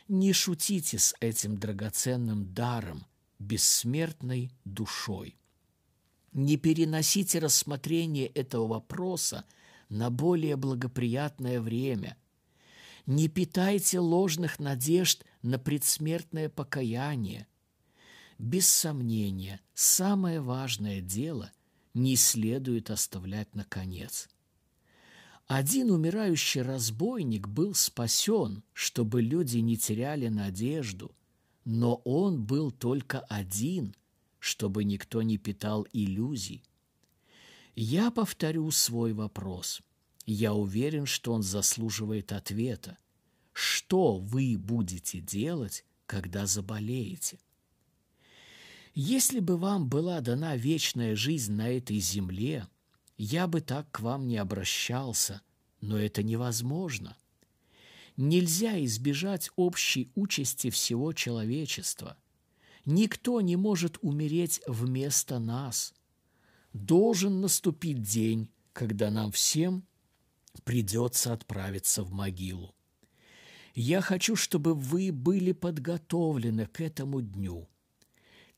не 0.07 0.33
шутите 0.33 0.99
с 0.99 1.15
этим 1.19 1.57
драгоценным 1.57 2.53
даром, 2.53 3.05
бессмертной 3.39 4.51
душой. 4.63 5.37
Не 6.31 6.57
переносите 6.57 7.39
рассмотрение 7.39 8.27
этого 8.27 8.67
вопроса 8.67 9.45
на 9.89 10.09
более 10.09 10.57
благоприятное 10.57 11.61
время. 11.61 12.17
Не 13.05 13.27
питайте 13.29 13.99
ложных 13.99 14.59
надежд 14.59 15.23
на 15.41 15.59
предсмертное 15.59 16.49
покаяние. 16.49 17.47
Без 18.37 18.67
сомнения, 18.67 19.61
самое 19.73 20.41
важное 20.41 21.01
дело 21.01 21.51
не 21.93 22.15
следует 22.15 22.89
оставлять 22.91 23.55
на 23.55 23.63
конец. 23.63 24.27
Один 25.47 25.91
умирающий 25.91 26.61
разбойник 26.61 27.47
был 27.47 27.75
спасен, 27.75 28.63
чтобы 28.73 29.21
люди 29.21 29.59
не 29.59 29.77
теряли 29.77 30.27
надежду, 30.27 31.15
но 31.65 31.95
он 32.03 32.43
был 32.43 32.71
только 32.71 33.19
один, 33.19 33.95
чтобы 34.39 34.83
никто 34.83 35.21
не 35.21 35.37
питал 35.37 35.85
иллюзий. 35.93 36.63
Я 37.75 38.09
повторю 38.09 38.71
свой 38.71 39.13
вопрос. 39.13 39.81
Я 40.25 40.53
уверен, 40.53 41.05
что 41.05 41.33
он 41.33 41.43
заслуживает 41.43 42.31
ответа. 42.31 42.97
Что 43.53 44.17
вы 44.17 44.57
будете 44.57 45.19
делать, 45.19 45.85
когда 46.07 46.47
заболеете? 46.47 47.39
Если 48.95 49.39
бы 49.39 49.57
вам 49.57 49.89
была 49.89 50.21
дана 50.21 50.55
вечная 50.55 51.15
жизнь 51.15 51.53
на 51.53 51.69
этой 51.69 51.99
земле, 51.99 52.67
я 53.17 53.47
бы 53.47 53.61
так 53.61 53.89
к 53.91 53.99
вам 54.01 54.27
не 54.27 54.37
обращался, 54.37 55.41
но 55.81 55.97
это 55.97 56.23
невозможно. 56.23 57.17
Нельзя 58.17 58.83
избежать 58.85 59.49
общей 59.55 60.09
участи 60.15 60.69
всего 60.69 61.13
человечества. 61.13 62.17
Никто 62.85 63.41
не 63.41 63.55
может 63.55 63.97
умереть 64.01 64.61
вместо 64.67 65.39
нас. 65.39 65.93
Должен 66.73 67.41
наступить 67.41 68.01
день, 68.01 68.49
когда 68.73 69.09
нам 69.09 69.31
всем 69.31 69.85
придется 70.63 71.33
отправиться 71.33 72.03
в 72.03 72.11
могилу. 72.11 72.75
Я 73.73 73.99
хочу, 73.99 74.37
чтобы 74.37 74.73
вы 74.73 75.11
были 75.11 75.51
подготовлены 75.51 76.65
к 76.67 76.79
этому 76.79 77.21
дню. 77.21 77.67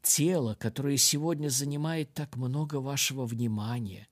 Тело, 0.04 0.54
которое 0.54 0.98
сегодня 0.98 1.50
занимает 1.50 2.14
так 2.14 2.36
много 2.36 2.76
вашего 2.76 3.26
внимания, 3.26 4.08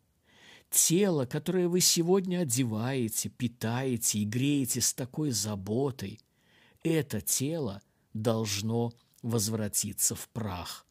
тело, 0.69 1.25
которое 1.25 1.67
вы 1.67 1.81
сегодня 1.81 2.39
одеваете, 2.39 3.29
питаете 3.29 4.19
и 4.19 4.25
греете 4.25 4.81
с 4.81 4.93
такой 4.93 5.31
заботой, 5.31 6.19
это 6.83 7.21
тело 7.21 7.81
должно 8.13 8.93
возвратиться 9.21 10.15
в 10.15 10.29
прах. 10.29 10.85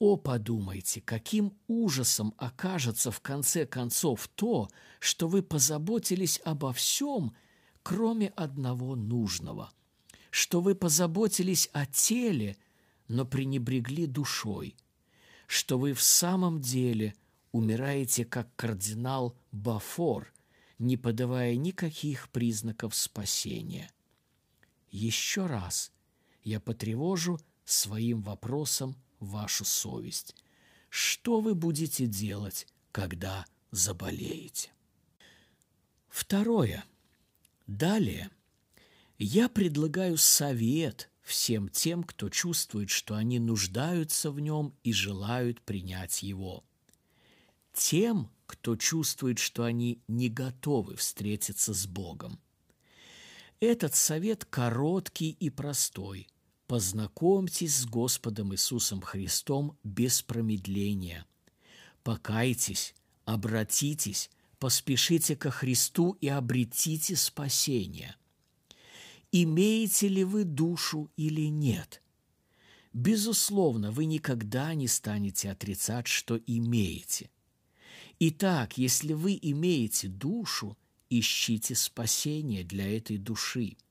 О, 0.00 0.16
подумайте, 0.16 1.02
каким 1.02 1.52
ужасом 1.68 2.34
окажется 2.38 3.10
в 3.10 3.20
конце 3.20 3.66
концов 3.66 4.28
то, 4.28 4.70
что 4.98 5.28
вы 5.28 5.42
позаботились 5.42 6.40
обо 6.42 6.72
всем, 6.72 7.36
кроме 7.82 8.28
одного 8.28 8.96
нужного, 8.96 9.70
что 10.30 10.62
вы 10.62 10.74
позаботились 10.74 11.68
о 11.74 11.84
теле, 11.84 12.56
но 13.08 13.26
пренебрегли 13.26 14.06
душой, 14.06 14.74
что 15.46 15.78
вы 15.78 15.92
в 15.92 16.00
самом 16.00 16.60
деле 16.60 17.14
умираете 17.52 18.24
как 18.24 18.54
кардинал 18.56 19.36
Бафор, 19.52 20.32
не 20.78 20.96
подавая 20.96 21.56
никаких 21.56 22.30
признаков 22.30 22.94
спасения. 22.94 23.90
Еще 24.90 25.46
раз 25.46 25.92
я 26.42 26.60
потревожу 26.60 27.38
своим 27.64 28.22
вопросом 28.22 28.96
вашу 29.18 29.64
совесть. 29.64 30.34
Что 30.88 31.40
вы 31.40 31.54
будете 31.54 32.06
делать, 32.06 32.66
когда 32.92 33.44
заболеете? 33.70 34.72
Второе. 36.08 36.84
Далее 37.66 38.30
я 39.18 39.48
предлагаю 39.48 40.16
совет 40.16 41.10
всем 41.22 41.68
тем, 41.68 42.02
кто 42.02 42.28
чувствует, 42.28 42.90
что 42.90 43.14
они 43.14 43.38
нуждаются 43.38 44.32
в 44.32 44.40
нем 44.40 44.74
и 44.82 44.92
желают 44.92 45.60
принять 45.60 46.22
его. 46.22 46.64
Тем, 47.72 48.30
кто 48.46 48.76
чувствует, 48.76 49.38
что 49.38 49.64
они 49.64 50.02
не 50.08 50.28
готовы 50.28 50.96
встретиться 50.96 51.72
с 51.72 51.86
Богом. 51.86 52.38
Этот 53.60 53.94
совет 53.94 54.44
короткий 54.44 55.30
и 55.30 55.50
простой– 55.50 56.28
Познакомьтесь 56.70 57.78
с 57.78 57.84
Господом 57.84 58.54
Иисусом 58.54 59.00
Христом 59.00 59.76
без 59.82 60.22
промедления. 60.22 61.26
Покайтесь, 62.04 62.94
обратитесь, 63.24 64.30
поспешите 64.60 65.34
ко 65.34 65.50
Христу 65.50 66.12
и 66.20 66.28
обретите 66.28 67.16
спасение. 67.16 68.14
Имеете 69.32 70.06
ли 70.06 70.22
вы 70.22 70.44
душу 70.44 71.10
или 71.16 71.48
нет? 71.48 72.04
Безусловно, 72.92 73.90
вы 73.90 74.04
никогда 74.04 74.72
не 74.74 74.86
станете 74.86 75.50
отрицать, 75.50 76.06
что 76.06 76.36
имеете. 76.36 77.30
Итак, 78.20 78.78
если 78.78 79.12
вы 79.12 79.36
имеете 79.40 80.06
душу, 80.06 80.78
ищите 81.08 81.74
спасение 81.74 82.62
для 82.62 82.96
этой 82.96 83.18
души– 83.18 83.76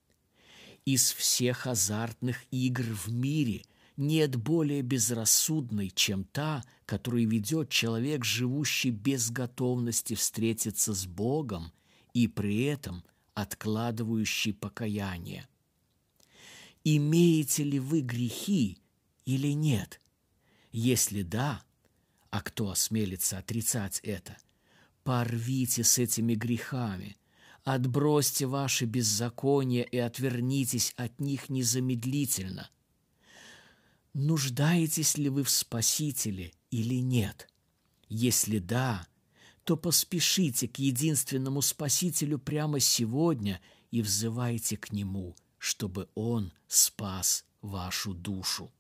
из 0.92 1.12
всех 1.12 1.68
азартных 1.68 2.46
игр 2.50 2.84
в 2.84 3.12
мире 3.12 3.64
нет 3.96 4.36
более 4.38 4.82
безрассудной, 4.82 5.92
чем 5.92 6.24
та, 6.24 6.64
которую 6.88 7.30
ведет 7.30 7.70
человек, 7.70 8.26
живущий 8.26 8.90
без 8.90 9.30
готовности 9.30 10.16
встретиться 10.16 10.96
с 10.96 11.06
Богом 11.06 11.72
и 12.14 12.28
при 12.28 12.64
этом 12.64 13.04
откладывающий 13.36 14.52
покаяние. 14.52 15.48
Имеете 16.84 17.64
ли 17.64 17.80
вы 17.80 18.02
грехи 18.02 18.80
или 19.26 19.50
нет? 19.50 20.02
Если 20.72 21.22
да, 21.22 21.62
а 22.30 22.42
кто 22.42 22.70
осмелится 22.70 23.38
отрицать 23.38 24.00
это, 24.04 24.38
порвите 25.04 25.84
с 25.84 25.98
этими 25.98 26.36
грехами– 26.36 27.18
Отбросьте 27.64 28.48
ваши 28.48 28.86
беззакония 28.86 29.84
и 29.84 29.98
отвернитесь 29.98 30.94
от 30.98 31.20
них 31.20 31.50
незамедлительно. 31.50 32.70
Нуждаетесь 34.14 35.18
ли 35.18 35.30
вы 35.30 35.44
в 35.44 35.50
Спасителе 35.50 36.52
или 36.72 36.96
нет? 36.96 37.48
Если 38.08 38.58
да, 38.58 39.08
то 39.66 39.78
поспешите 39.78 40.68
к 40.68 40.80
единственному 40.80 41.62
Спасителю 41.62 42.40
прямо 42.40 42.80
сегодня 42.80 43.62
и 43.92 44.02
взывайте 44.02 44.78
к 44.78 44.92
Нему, 44.92 45.36
чтобы 45.60 46.10
Он 46.16 46.52
спас 46.68 47.46
вашу 47.62 48.14
душу. 48.14 48.72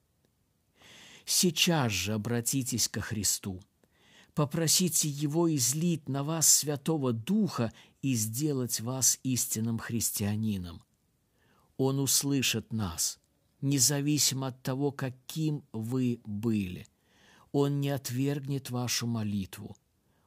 Сейчас 1.32 1.92
же 1.92 2.14
обратитесь 2.14 2.88
ко 2.88 3.02
Христу. 3.02 3.62
Попросите 4.34 5.08
Его 5.08 5.56
излить 5.56 6.10
на 6.10 6.24
вас 6.24 6.52
Святого 6.52 7.14
Духа 7.14 7.72
и 8.02 8.16
сделать 8.16 8.82
вас 8.82 9.20
истинным 9.22 9.78
христианином. 9.78 10.82
Он 11.78 12.00
услышит 12.00 12.74
нас, 12.74 13.20
независимо 13.62 14.48
от 14.48 14.64
того, 14.64 14.92
каким 14.92 15.64
вы 15.72 16.20
были. 16.26 16.88
Он 17.52 17.80
не 17.80 17.92
отвергнет 17.92 18.72
вашу 18.72 19.06
молитву. 19.06 19.78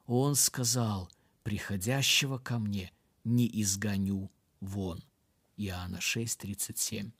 Он 0.05 0.35
сказал, 0.35 1.11
приходящего 1.43 2.37
ко 2.37 2.59
мне 2.59 2.93
не 3.25 3.49
изгоню 3.61 4.31
вон. 4.61 5.03
Иоанна 5.57 5.97
6:37. 5.97 7.11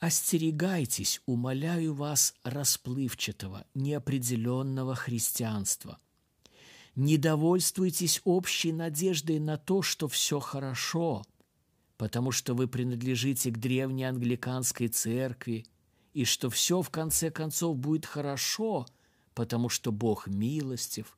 Остерегайтесь, 0.00 1.22
умоляю 1.26 1.94
вас, 1.94 2.34
расплывчатого, 2.42 3.64
неопределенного 3.74 4.94
христианства– 4.94 5.98
не 6.96 7.16
довольствуйтесь 7.18 8.20
общей 8.24 8.72
надеждой 8.72 9.38
на 9.38 9.56
то, 9.56 9.82
что 9.82 10.08
все 10.08 10.40
хорошо, 10.40 11.22
потому 11.96 12.32
что 12.32 12.54
вы 12.54 12.66
принадлежите 12.66 13.50
к 13.50 13.58
древней 13.58 14.04
англиканской 14.04 14.88
церкви, 14.88 15.66
и 16.12 16.24
что 16.24 16.50
все 16.50 16.82
в 16.82 16.90
конце 16.90 17.30
концов 17.30 17.76
будет 17.76 18.06
хорошо, 18.06 18.86
потому 19.34 19.68
что 19.68 19.92
Бог 19.92 20.26
милостив. 20.26 21.16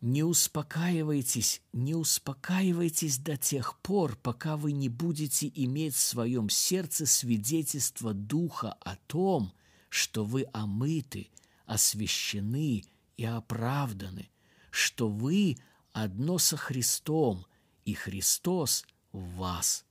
Не 0.00 0.22
успокаивайтесь, 0.22 1.62
не 1.72 1.94
успокаивайтесь 1.94 3.18
до 3.18 3.36
тех 3.36 3.78
пор, 3.80 4.16
пока 4.16 4.56
вы 4.56 4.72
не 4.72 4.88
будете 4.88 5.50
иметь 5.54 5.94
в 5.94 6.00
своем 6.00 6.50
сердце 6.50 7.06
свидетельство 7.06 8.12
Духа 8.12 8.72
о 8.80 8.96
том, 9.06 9.52
что 9.88 10.24
вы 10.24 10.46
омыты, 10.52 11.30
освящены 11.66 12.84
и 13.16 13.24
оправданы– 13.24 14.30
что 14.76 15.08
вы 15.08 15.56
одно 15.92 16.36
со 16.36 16.58
Христом, 16.58 17.46
и 17.86 17.94
Христос 17.94 18.84
в 19.10 19.36
вас. 19.36 19.86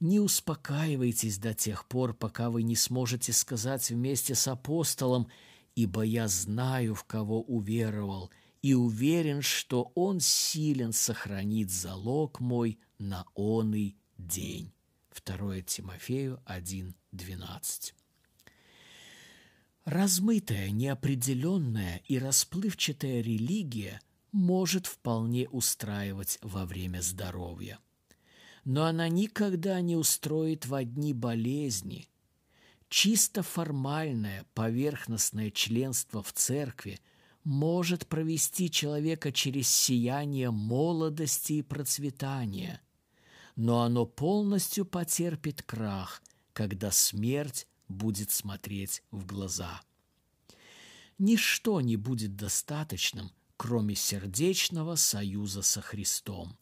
Не 0.00 0.18
успокаивайтесь 0.18 1.36
до 1.36 1.52
тех 1.52 1.86
пор, 1.86 2.14
пока 2.14 2.48
вы 2.48 2.62
не 2.62 2.74
сможете 2.74 3.34
сказать 3.34 3.90
вместе 3.90 4.34
с 4.34 4.48
апостолом, 4.48 5.28
«Ибо 5.74 6.02
я 6.02 6.26
знаю, 6.26 6.94
в 6.94 7.04
кого 7.04 7.42
уверовал, 7.42 8.30
и 8.66 8.74
уверен, 8.74 9.42
что 9.42 9.92
Он 9.94 10.18
силен 10.18 10.92
сохранить 10.92 11.70
залог 11.70 12.40
мой 12.40 12.80
на 12.98 13.24
оный 13.36 13.96
день. 14.18 14.72
2 15.24 15.60
Тимофею 15.60 16.42
1.12 16.46 17.92
Размытая, 19.84 20.70
неопределенная 20.70 22.02
и 22.06 22.18
расплывчатая 22.18 23.20
религия 23.20 24.00
может 24.32 24.86
вполне 24.86 25.48
устраивать 25.48 26.40
во 26.42 26.66
время 26.66 27.02
здоровья. 27.02 27.78
Но 28.64 28.84
она 28.86 29.08
никогда 29.08 29.80
не 29.80 29.94
устроит 29.94 30.66
в 30.66 30.74
одни 30.74 31.14
болезни. 31.14 32.08
Чисто 32.88 33.44
формальное, 33.44 34.44
поверхностное 34.54 35.52
членство 35.52 36.20
в 36.20 36.32
церкви 36.32 36.98
может 37.46 38.08
провести 38.08 38.68
человека 38.68 39.30
через 39.30 39.68
сияние 39.68 40.50
молодости 40.50 41.52
и 41.52 41.62
процветания, 41.62 42.82
но 43.54 43.82
оно 43.82 44.04
полностью 44.04 44.84
потерпит 44.84 45.62
крах, 45.62 46.24
когда 46.52 46.90
смерть 46.90 47.68
будет 47.86 48.32
смотреть 48.32 49.04
в 49.12 49.24
глаза. 49.26 49.80
Ничто 51.18 51.80
не 51.80 51.96
будет 51.96 52.34
достаточным, 52.34 53.30
кроме 53.56 53.94
сердечного 53.94 54.96
союза 54.96 55.62
со 55.62 55.80
Христом. 55.80 56.58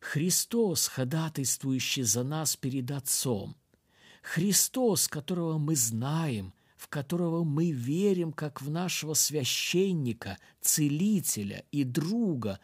Христос, 0.00 0.88
ходатайствующий 0.88 2.02
за 2.02 2.24
нас 2.24 2.56
перед 2.56 2.90
Отцом, 2.90 3.56
Христос, 4.22 5.06
которого 5.06 5.58
мы 5.58 5.76
знаем, 5.76 6.52
в 6.88 6.90
которого 6.90 7.44
мы 7.44 7.70
верим, 7.70 8.32
как 8.32 8.62
в 8.62 8.70
нашего 8.70 9.12
священника, 9.12 10.38
целителя 10.62 11.66
и 11.70 11.84
друга, 11.84 12.60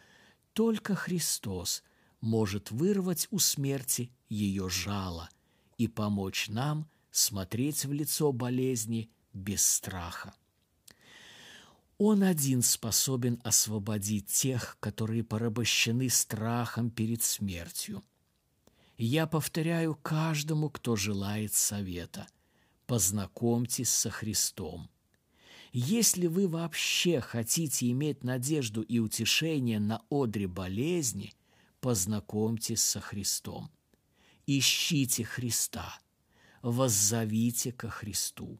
только 0.53 0.95
Христос 0.95 1.83
может 2.21 2.71
вырвать 2.71 3.27
у 3.29 3.37
смерти 3.37 4.11
ее 4.27 4.67
жало 4.67 5.29
и 5.77 5.87
помочь 5.87 6.49
нам 6.49 6.89
смотреть 7.11 7.85
в 7.85 7.93
лицо 7.93 8.31
болезни 8.31 9.11
без 9.31 9.63
страха. 9.63 10.33
Он 11.99 12.23
один 12.23 12.63
способен 12.63 13.39
освободить 13.43 14.25
тех, 14.25 14.77
которые 14.79 15.23
порабощены 15.23 16.09
страхом 16.09 16.89
перед 16.89 17.21
смертью. 17.21 18.03
Я 18.97 19.27
повторяю 19.27 19.93
каждому, 19.93 20.71
кто 20.71 20.95
желает 20.95 21.53
совета. 21.53 22.25
Познакомьтесь 22.87 23.89
со 23.89 24.09
Христом. 24.09 24.89
Если 25.71 26.27
вы 26.27 26.47
вообще 26.47 27.19
хотите 27.19 27.91
иметь 27.91 28.23
надежду 28.23 28.81
и 28.81 28.99
утешение 28.99 29.79
на 29.79 30.01
одре 30.09 30.47
болезни, 30.47 31.33
познакомьтесь 31.81 32.83
со 32.83 33.01
Христом. 33.01 33.69
Ищите 34.45 35.23
Христа– 35.23 35.99
воззовите 36.65 37.71
ко 37.71 37.89
Христу. 37.89 38.59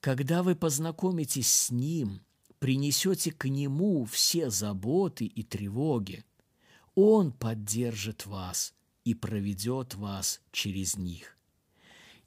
Когда 0.00 0.42
вы 0.42 0.54
познакомитесь 0.54 1.50
с 1.50 1.70
Ним, 1.70 2.20
принесете 2.58 3.32
к 3.32 3.48
Нему 3.48 4.04
все 4.04 4.50
заботы 4.50 5.24
и 5.24 5.42
тревоги, 5.42 6.24
Он 6.94 7.32
поддержит 7.32 8.26
вас 8.26 8.74
и 9.04 9.14
проведет 9.14 9.94
вас 9.94 10.42
через 10.52 10.96
них. 10.96 11.38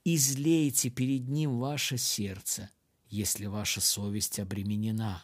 Излейте 0.06 0.90
перед 0.90 1.28
Ним 1.28 1.60
ваше 1.60 1.98
сердце, 1.98 2.70
если 3.10 3.46
ваша 3.46 3.82
совесть 3.82 4.40
обременена. 4.40 5.24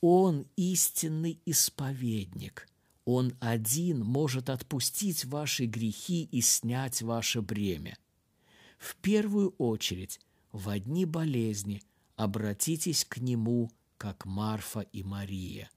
Он 0.00 0.46
истинный 0.56 1.40
исповедник. 1.44 2.68
Он 3.04 3.34
один 3.40 4.04
может 4.04 4.48
отпустить 4.48 5.24
ваши 5.24 5.66
грехи 5.66 6.24
и 6.24 6.40
снять 6.40 7.02
ваше 7.02 7.42
бремя– 7.42 7.98
в 8.80 8.96
первую 8.96 9.54
очередь 9.58 10.20
в 10.52 10.70
одни 10.70 11.04
болезни 11.04 11.82
обратитесь 12.16 13.04
к 13.04 13.18
Нему, 13.18 13.70
как 13.98 14.24
Марфа 14.24 14.80
и 14.80 15.02
Мария. 15.02 15.70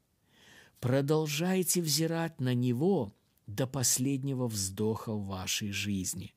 Продолжайте 0.79 1.81
взирать 1.81 2.39
на 2.39 2.53
Него 2.53 3.13
до 3.45 3.67
последнего 3.67 4.47
вздоха 4.47 5.11
в 5.11 5.25
вашей 5.25 5.71
жизни. 5.71 6.33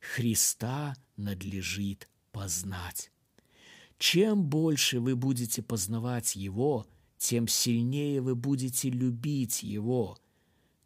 Христа 0.00 0.96
надлежит 1.16 2.08
познать. 2.32 3.10
Чем 3.98 4.44
больше 4.44 5.00
вы 5.00 5.16
будете 5.16 5.62
познавать 5.62 6.36
Его, 6.36 6.86
тем 7.16 7.48
сильнее 7.48 8.20
вы 8.20 8.34
будете 8.34 8.90
любить 8.90 9.62
Его. 9.62 10.16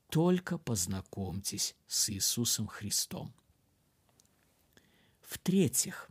Только 0.08 0.58
познакомьтесь 0.58 1.74
с 1.86 2.10
Иисусом 2.10 2.66
Христом. 2.66 3.34
В-третьих, 5.22 6.10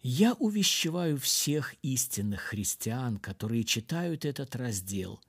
я 0.00 0.34
увещеваю 0.34 1.18
всех 1.18 1.74
истинных 1.82 2.40
христиан, 2.40 3.18
которые 3.18 3.64
читают 3.64 4.24
этот 4.24 4.54
раздел, 4.56 5.20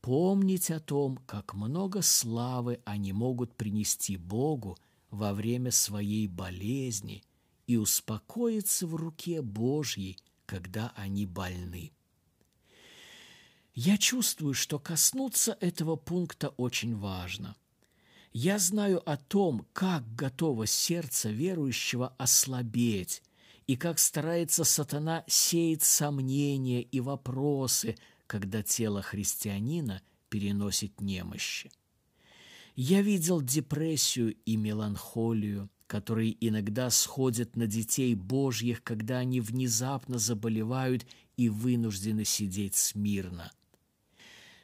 помнить 0.00 0.70
о 0.70 0.80
том, 0.80 1.18
как 1.26 1.54
много 1.54 2.02
славы 2.02 2.80
они 2.84 3.12
могут 3.12 3.54
принести 3.54 4.16
Богу 4.16 4.78
во 5.16 5.32
время 5.32 5.70
своей 5.70 6.28
болезни 6.28 7.24
и 7.66 7.76
успокоиться 7.76 8.86
в 8.86 8.94
руке 8.94 9.42
Божьей, 9.42 10.18
когда 10.46 10.92
они 10.96 11.26
больны. 11.26 11.92
Я 13.74 13.98
чувствую, 13.98 14.54
что 14.54 14.78
коснуться 14.78 15.56
этого 15.60 15.96
пункта 15.96 16.48
очень 16.50 16.96
важно– 16.96 17.56
я 18.38 18.58
знаю 18.58 19.00
о 19.08 19.16
том, 19.16 19.66
как 19.72 20.14
готово 20.14 20.66
сердце 20.66 21.30
верующего 21.30 22.14
ослабеть, 22.18 23.22
и 23.66 23.76
как 23.76 23.98
старается 23.98 24.64
сатана 24.64 25.24
сеять 25.26 25.82
сомнения 25.82 26.82
и 26.82 27.00
вопросы, 27.00 27.96
когда 28.26 28.62
тело 28.62 29.00
христианина 29.00 30.02
переносит 30.28 31.00
немощи. 31.00 31.70
Я 32.76 33.02
видел 33.02 33.42
депрессию 33.42 34.36
и 34.44 34.56
меланхолию, 34.56 35.68
которые 35.88 36.36
иногда 36.46 36.90
сходят 36.90 37.56
на 37.56 37.66
детей 37.66 38.14
Божьих, 38.14 38.84
когда 38.84 39.18
они 39.18 39.40
внезапно 39.40 40.18
заболевают 40.18 41.04
и 41.36 41.48
вынуждены 41.48 42.24
сидеть 42.24 42.76
смирно– 42.76 43.50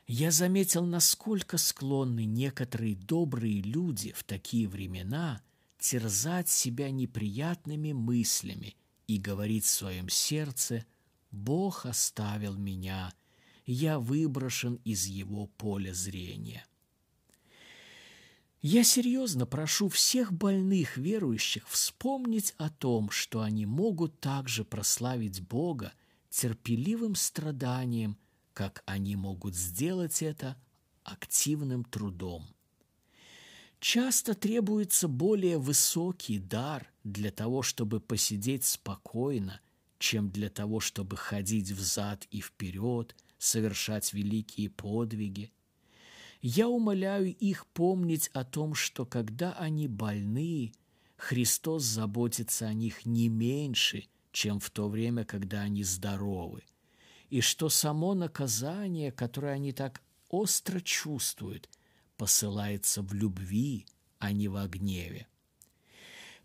я 0.07 0.31
заметил, 0.31 0.85
насколько 0.85 1.59
склонны 1.59 2.25
некоторые 2.25 2.97
добрые 2.97 3.63
люди 3.63 4.13
в 4.13 4.25
такие 4.25 4.69
времена 4.69 5.41
терзать 5.79 6.49
себя 6.49 6.91
неприятными 6.91 7.93
мыслями 7.93 8.77
и 9.07 9.19
говорить 9.19 9.65
в 9.65 9.71
своем 9.71 10.09
сердце 10.09 10.85
«Бог 11.31 11.87
оставил 11.87 12.57
меня, 12.57 13.13
я 13.65 13.99
выброшен 13.99 14.75
из 14.85 15.07
его 15.07 15.47
поля 15.47 15.95
зрения». 15.95 16.67
Я 18.63 18.85
серьезно 18.85 19.45
прошу 19.45 19.89
всех 19.89 20.33
больных 20.33 20.97
верующих 20.97 21.69
вспомнить 21.69 22.55
о 22.57 22.71
том, 22.71 23.11
что 23.11 23.43
они 23.43 23.67
могут 23.67 24.19
также 24.21 24.65
прославить 24.65 25.41
Бога 25.43 25.93
терпеливым 26.31 27.15
страданием– 27.15 28.17
как 28.53 28.83
они 28.87 29.17
могут 29.17 29.55
сделать 29.55 30.23
это 30.23 30.57
активным 31.03 31.85
трудом. 31.85 32.47
Часто 33.81 34.35
требуется 34.35 35.09
более 35.09 35.59
высокий 35.59 36.39
дар 36.39 36.93
для 37.03 37.33
того, 37.33 37.63
чтобы 37.63 38.01
посидеть 38.01 38.65
спокойно, 38.65 39.61
чем 39.99 40.31
для 40.31 40.51
того, 40.51 40.79
чтобы 40.79 41.17
ходить 41.17 41.71
взад 41.73 42.27
и 42.31 42.41
вперед, 42.41 43.17
совершать 43.39 44.13
великие 44.13 44.71
подвиги. 44.71 45.53
Я 46.43 46.69
умоляю 46.69 47.35
их 47.35 47.67
помнить 47.69 48.29
о 48.35 48.45
том, 48.45 48.75
что 48.75 49.07
когда 49.07 49.55
они 49.55 49.89
больны, 49.89 50.73
Христос 51.17 51.85
заботится 51.85 52.67
о 52.67 52.75
них 52.75 53.07
не 53.07 53.29
меньше, 53.29 54.05
чем 54.33 54.61
в 54.61 54.69
то 54.71 54.89
время, 54.89 55.25
когда 55.25 55.63
они 55.63 55.83
здоровы 55.83 56.63
и 57.33 57.41
что 57.41 57.71
само 57.71 58.13
наказание, 58.13 59.11
которое 59.11 59.55
они 59.55 59.73
так 59.73 60.03
остро 60.29 60.81
чувствуют, 60.81 61.71
посылается 62.19 63.01
в 63.01 63.15
любви, 63.15 63.87
а 64.19 64.33
не 64.33 64.49
во 64.49 64.69
гневе. 64.69 65.27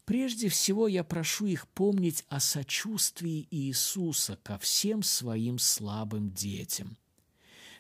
Прежде 0.05 0.47
всего 0.47 0.88
я 0.88 1.03
прошу 1.03 1.47
их 1.47 1.67
помнить 1.67 2.23
о 2.29 2.39
сочувствии 2.39 3.49
Иисуса 3.51 4.39
ко 4.41 4.57
всем 4.57 5.03
своим 5.03 5.60
слабым 5.60 6.31
детям. 6.31 6.97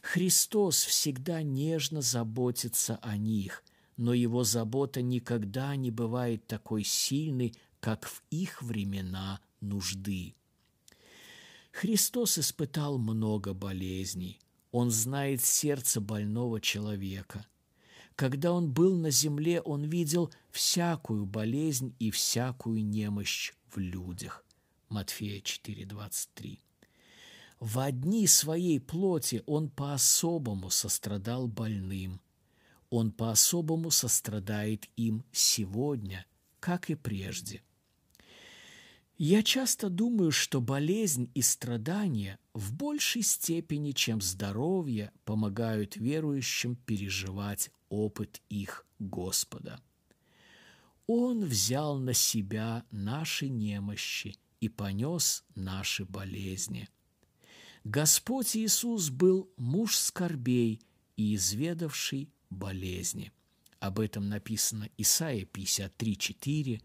Христос 0.01 0.83
всегда 0.83 1.41
нежно 1.41 2.01
заботится 2.01 2.97
о 3.01 3.17
них, 3.17 3.63
но 3.97 4.13
Его 4.13 4.43
забота 4.43 5.01
никогда 5.01 5.75
не 5.75 5.91
бывает 5.91 6.45
такой 6.47 6.83
сильной, 6.83 7.55
как 7.79 8.05
в 8.05 8.23
их 8.29 8.61
времена 8.61 9.39
нужды. 9.61 10.35
Христос 11.71 12.39
испытал 12.39 12.97
много 12.97 13.53
болезней. 13.53 14.39
Он 14.71 14.89
знает 14.91 15.43
сердце 15.43 16.01
больного 16.01 16.59
человека. 16.59 17.45
Когда 18.15 18.51
он 18.51 18.71
был 18.71 18.97
на 18.97 19.11
земле, 19.11 19.61
он 19.61 19.83
видел 19.83 20.31
всякую 20.49 21.25
болезнь 21.27 21.95
и 21.99 22.09
всякую 22.09 22.83
немощь 22.83 23.53
в 23.69 23.77
людях. 23.77 24.43
Матфея 24.89 25.39
4:23. 25.39 26.59
В 27.59 27.79
одни 27.79 28.27
своей 28.27 28.79
плоти 28.79 29.43
он 29.47 29.69
по-особому 29.69 30.69
сострадал 30.69 31.47
больным. 31.47 32.21
Он 32.89 33.11
по-особому 33.11 33.89
сострадает 33.91 34.87
им 34.95 35.23
сегодня, 35.31 36.25
как 36.59 36.89
и 36.89 36.95
прежде. 36.95 37.63
Я 39.17 39.41
часто 39.41 39.89
думаю, 39.89 40.31
что 40.31 40.61
болезнь 40.61 41.31
и 41.33 41.41
страдания 41.41 42.37
в 42.53 42.75
большей 42.75 43.23
степени, 43.23 43.91
чем 43.91 44.21
здоровье, 44.21 45.11
помогают 45.25 45.95
верующим 45.95 46.75
переживать 46.75 47.71
опыт 47.89 48.39
их 48.49 48.85
Господа. 48.99 49.81
Он 51.07 51.43
взял 51.43 51.97
на 51.97 52.13
себя 52.13 52.85
наши 52.91 53.49
немощи 53.49 54.35
и 54.59 54.69
понес 54.69 55.43
наши 55.55 56.05
болезни. 56.05 56.87
Господь 57.89 58.57
Иисус 58.57 59.09
был 59.09 59.49
муж 59.55 59.95
скорбей 59.95 60.81
и 61.15 61.35
изведавший 61.35 62.29
болезни. 62.49 63.31
Об 63.79 64.01
этом 64.01 64.27
написано 64.27 64.89
Исаия 64.97 65.45
53:4, 65.45 66.81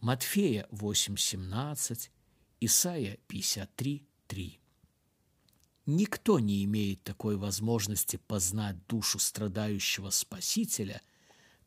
Матфея 0.00 0.66
8:17, 0.72 2.10
Исаия 2.58 3.18
53:3. 3.28 4.58
Никто 5.86 6.40
не 6.40 6.64
имеет 6.64 7.04
такой 7.04 7.36
возможности 7.36 8.16
познать 8.16 8.84
душу 8.88 9.20
страдающего 9.20 10.10
Спасителя, 10.10 11.02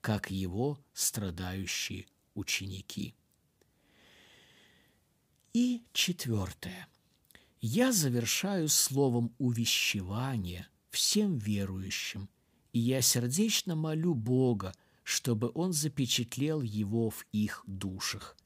как 0.02 0.32
его 0.32 0.84
страдающие 0.91 2.08
ученики. 2.34 3.15
И 5.54 5.82
четвертое. 5.93 6.88
Я 7.62 7.91
завершаю 7.91 8.69
словом 8.69 9.36
увещевания 9.38 10.69
всем 10.89 11.38
верующим, 11.38 12.30
и 12.72 12.80
я 12.80 13.02
сердечно 13.02 13.76
молю 13.76 14.13
Бога, 14.13 14.74
чтобы 15.04 15.52
Он 15.54 15.74
запечатлел 15.74 16.62
его 16.62 17.10
в 17.10 17.26
их 17.34 17.63
душах. 17.67 18.38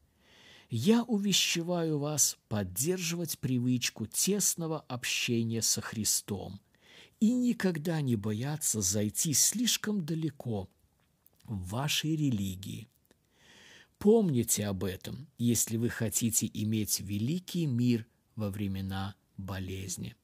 Я 0.70 1.04
увещеваю 1.04 2.00
вас 2.00 2.40
поддерживать 2.48 3.38
привычку 3.38 4.08
тесного 4.08 4.80
общения 4.80 5.62
со 5.62 5.82
Христом 5.82 6.60
и 7.20 7.32
никогда 7.32 8.02
не 8.02 8.16
бояться 8.16 8.82
зайти 8.82 9.34
слишком 9.34 10.04
далеко 10.04 10.68
в 11.44 11.70
вашей 11.70 12.16
религии. 12.16 12.90
Помните 14.00 14.66
об 14.66 14.84
этом, 14.84 15.28
если 15.38 15.78
вы 15.78 15.90
хотите 15.90 16.50
иметь 16.52 17.00
великий 17.00 17.68
мир 17.68 18.08
во 18.36 18.50
времена 18.50 19.16
болезни. 19.38 20.16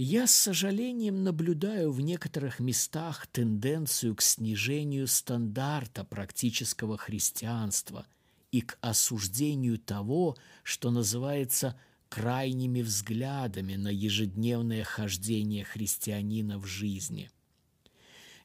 Я 0.00 0.28
с 0.28 0.34
сожалением 0.34 1.24
наблюдаю 1.24 1.90
в 1.90 2.00
некоторых 2.00 2.60
местах 2.60 3.26
тенденцию 3.26 4.14
к 4.14 4.22
снижению 4.22 5.08
стандарта 5.08 6.04
практического 6.04 6.96
христианства 6.96 8.06
и 8.52 8.60
к 8.60 8.78
осуждению 8.80 9.76
того, 9.76 10.36
что 10.62 10.92
называется 10.92 11.76
крайними 12.08 12.80
взглядами 12.80 13.74
на 13.74 13.88
ежедневное 13.88 14.84
хождение 14.84 15.64
христианина 15.64 16.58
в 16.58 16.66
жизни. 16.66 17.30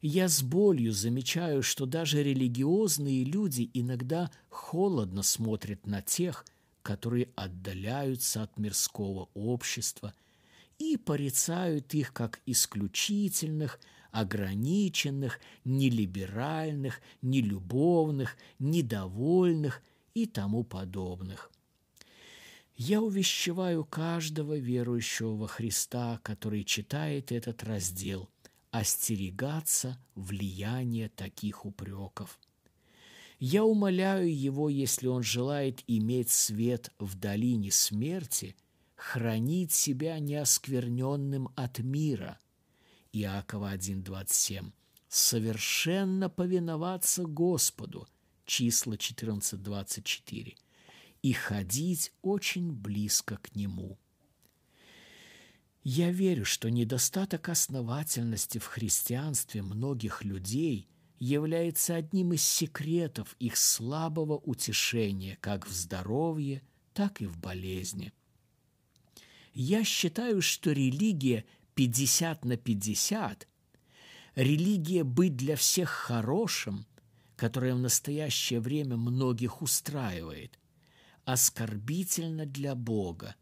Я 0.01 0.27
с 0.27 0.41
болью 0.41 0.91
замечаю, 0.91 1.63
что 1.63 1.86
даже 1.86 2.23
религиозные 2.23 3.23
люди 3.23 3.69
иногда 3.73 4.32
холодно 4.49 5.23
смотрят 5.23 5.86
на 5.86 6.01
тех, 6.01 6.45
которые 6.84 7.30
отдаляются 7.36 8.43
от 8.43 8.58
мирского 8.58 9.30
общества 9.34 10.13
и 10.78 10.98
порицают 10.98 11.93
их 11.93 12.13
как 12.13 12.41
исключительных, 12.46 13.80
ограниченных, 14.12 15.39
нелиберальных, 15.63 17.02
нелюбовных, 17.22 18.38
недовольных 18.60 19.82
и 20.13 20.28
тому 20.28 20.63
подобных. 20.63 21.50
Я 22.76 23.02
увещеваю 23.02 23.86
каждого 23.86 24.58
верующего 24.58 25.36
во 25.36 25.48
Христа, 25.48 26.19
который 26.22 26.63
читает 26.63 27.32
этот 27.32 27.63
раздел, 27.63 28.30
остерегаться 28.72 29.98
влияния 30.15 31.08
таких 31.10 31.65
упреков– 31.65 32.39
я 33.45 33.65
умоляю 33.65 34.34
его, 34.34 34.69
если 34.69 35.08
он 35.08 35.21
желает 35.21 35.84
иметь 35.86 36.29
свет 36.29 36.93
в 36.97 37.15
долине 37.15 37.71
смерти, 37.71 38.56
хранить 38.95 39.73
себя 39.73 40.17
неоскверненным 40.19 41.49
от 41.58 41.79
мира. 41.79 42.39
Иакова 43.12 43.75
1.27. 43.75 44.71
Совершенно 45.10 46.29
повиноваться 46.29 47.25
Господу. 47.25 48.08
Числа 48.45 48.93
14.24. 48.93 50.56
И 51.21 51.34
ходить 51.34 52.13
очень 52.21 52.71
близко 52.71 53.36
к 53.36 53.53
Нему. 53.58 53.99
Я 55.84 56.12
верю, 56.12 56.45
что 56.45 56.71
недостаток 56.71 57.49
основательности 57.49 58.58
в 58.58 58.67
христианстве 58.67 59.63
многих 59.63 60.23
людей– 60.23 60.88
является 61.23 61.95
одним 61.95 62.33
из 62.33 62.43
секретов 62.43 63.38
их 63.39 63.55
слабого 63.55 64.33
утешения 64.39 65.38
как 65.39 65.65
в 65.65 65.71
здоровье, 65.71 66.62
так 66.93 67.21
и 67.21 67.25
в 67.25 67.38
болезни. 67.38 68.12
Я 69.53 69.86
считаю, 69.86 70.41
что 70.41 70.73
религия 70.73 71.45
50 71.75 72.43
на 72.43 72.57
50, 72.57 73.47
религия 74.36 75.05
быть 75.05 75.38
для 75.38 75.55
всех 75.55 75.89
хорошим, 75.89 76.86
которая 77.38 77.73
в 77.75 77.79
настоящее 77.79 78.59
время 78.59 78.97
многих 78.97 79.62
устраивает, 79.62 80.59
оскорбительно 81.23 82.45
для 82.45 82.75
Бога 82.75 83.36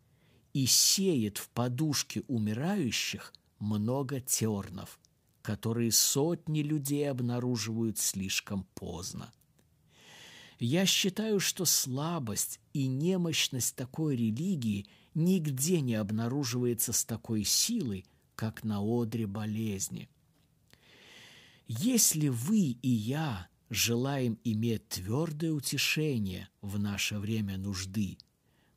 и 0.54 0.68
сеет 0.68 1.40
в 1.40 1.50
подушке 1.50 2.22
умирающих 2.28 3.34
много 3.58 4.22
тернов– 4.22 5.00
которые 5.42 5.92
сотни 5.92 6.62
людей 6.62 7.10
обнаруживают 7.10 7.98
слишком 7.98 8.66
поздно. 8.76 9.32
Я 10.60 10.86
считаю, 10.86 11.40
что 11.40 11.66
слабость 11.66 12.60
и 12.74 12.86
немощность 12.86 13.76
такой 13.76 14.16
религии 14.16 14.88
нигде 15.16 15.82
не 15.82 15.96
обнаруживается 15.96 16.94
с 16.94 17.04
такой 17.04 17.44
силой, 17.44 18.06
как 18.36 18.64
на 18.64 18.80
одре 18.82 19.26
болезни. 19.26 20.08
Если 21.68 22.28
вы 22.28 22.78
и 22.82 22.90
я 22.90 23.48
желаем 23.70 24.38
иметь 24.44 24.88
твердое 24.90 25.52
утешение 25.52 26.50
в 26.62 26.78
наше 26.78 27.18
время 27.18 27.58
нужды, 27.58 28.18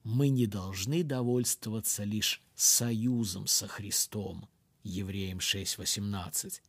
мы 0.04 0.28
не 0.28 0.46
должны 0.46 1.02
довольствоваться 1.02 2.04
лишь 2.04 2.40
союзом 2.54 3.46
со 3.46 3.68
Христом– 3.68 4.48
Евреям 4.84 5.38
6.18. 5.38 6.60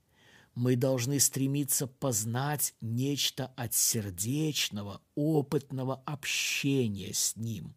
Мы 0.56 0.78
должны 0.78 1.19
стремиться 1.19 1.86
познать 1.86 2.73
нечто 2.80 3.47
от 3.58 3.73
сердечного, 3.73 5.01
опытного 5.13 6.01
общения 6.05 7.13
с 7.13 7.36
Ним. 7.36 7.76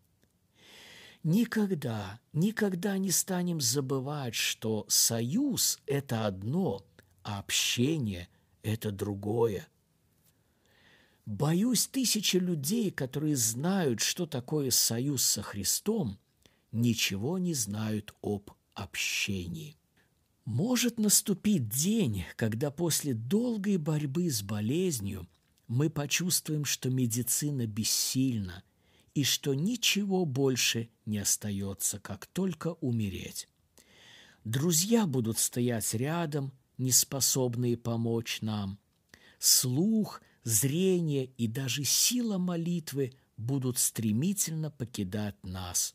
Никогда, 1.24 2.20
никогда 2.32 2.96
не 2.96 3.10
станем 3.10 3.60
забывать, 3.60 4.36
что 4.36 4.86
союз– 4.88 5.80
это 5.86 6.26
одно, 6.26 6.86
а 7.24 7.40
общение– 7.40 8.28
это 8.62 8.92
другое. 8.92 9.66
Боюсь, 11.26 11.88
тысячи 11.88 12.36
людей, 12.36 12.90
которые 12.90 13.36
знают, 13.36 14.00
что 14.00 14.26
такое 14.26 14.70
союз 14.70 15.24
со 15.24 15.42
Христом, 15.42 16.18
ничего 16.70 17.38
не 17.38 17.52
знают 17.52 18.14
об 18.22 18.52
общении. 18.74 19.77
Может 20.48 20.98
наступить 20.98 21.68
день, 21.68 22.24
когда 22.34 22.70
после 22.70 23.12
долгой 23.12 23.76
борьбы 23.76 24.30
с 24.30 24.40
болезнью 24.40 25.28
мы 25.66 25.90
почувствуем, 25.90 26.64
что 26.64 26.88
медицина 26.88 27.66
бессильна 27.66 28.62
и 29.12 29.24
что 29.24 29.52
ничего 29.52 30.24
больше 30.24 30.88
не 31.04 31.18
остается, 31.18 31.98
как 31.98 32.24
только 32.24 32.68
умереть. 32.80 33.46
Друзья 34.44 35.06
будут 35.06 35.36
стоять 35.36 35.92
рядом, 35.92 36.54
неспособные 36.78 37.76
помочь 37.76 38.40
нам. 38.40 38.78
Слух, 39.38 40.22
зрение 40.44 41.26
и 41.26 41.46
даже 41.46 41.84
сила 41.84 42.38
молитвы 42.38 43.12
будут 43.36 43.76
стремительно 43.76 44.70
покидать 44.70 45.36
нас. 45.44 45.94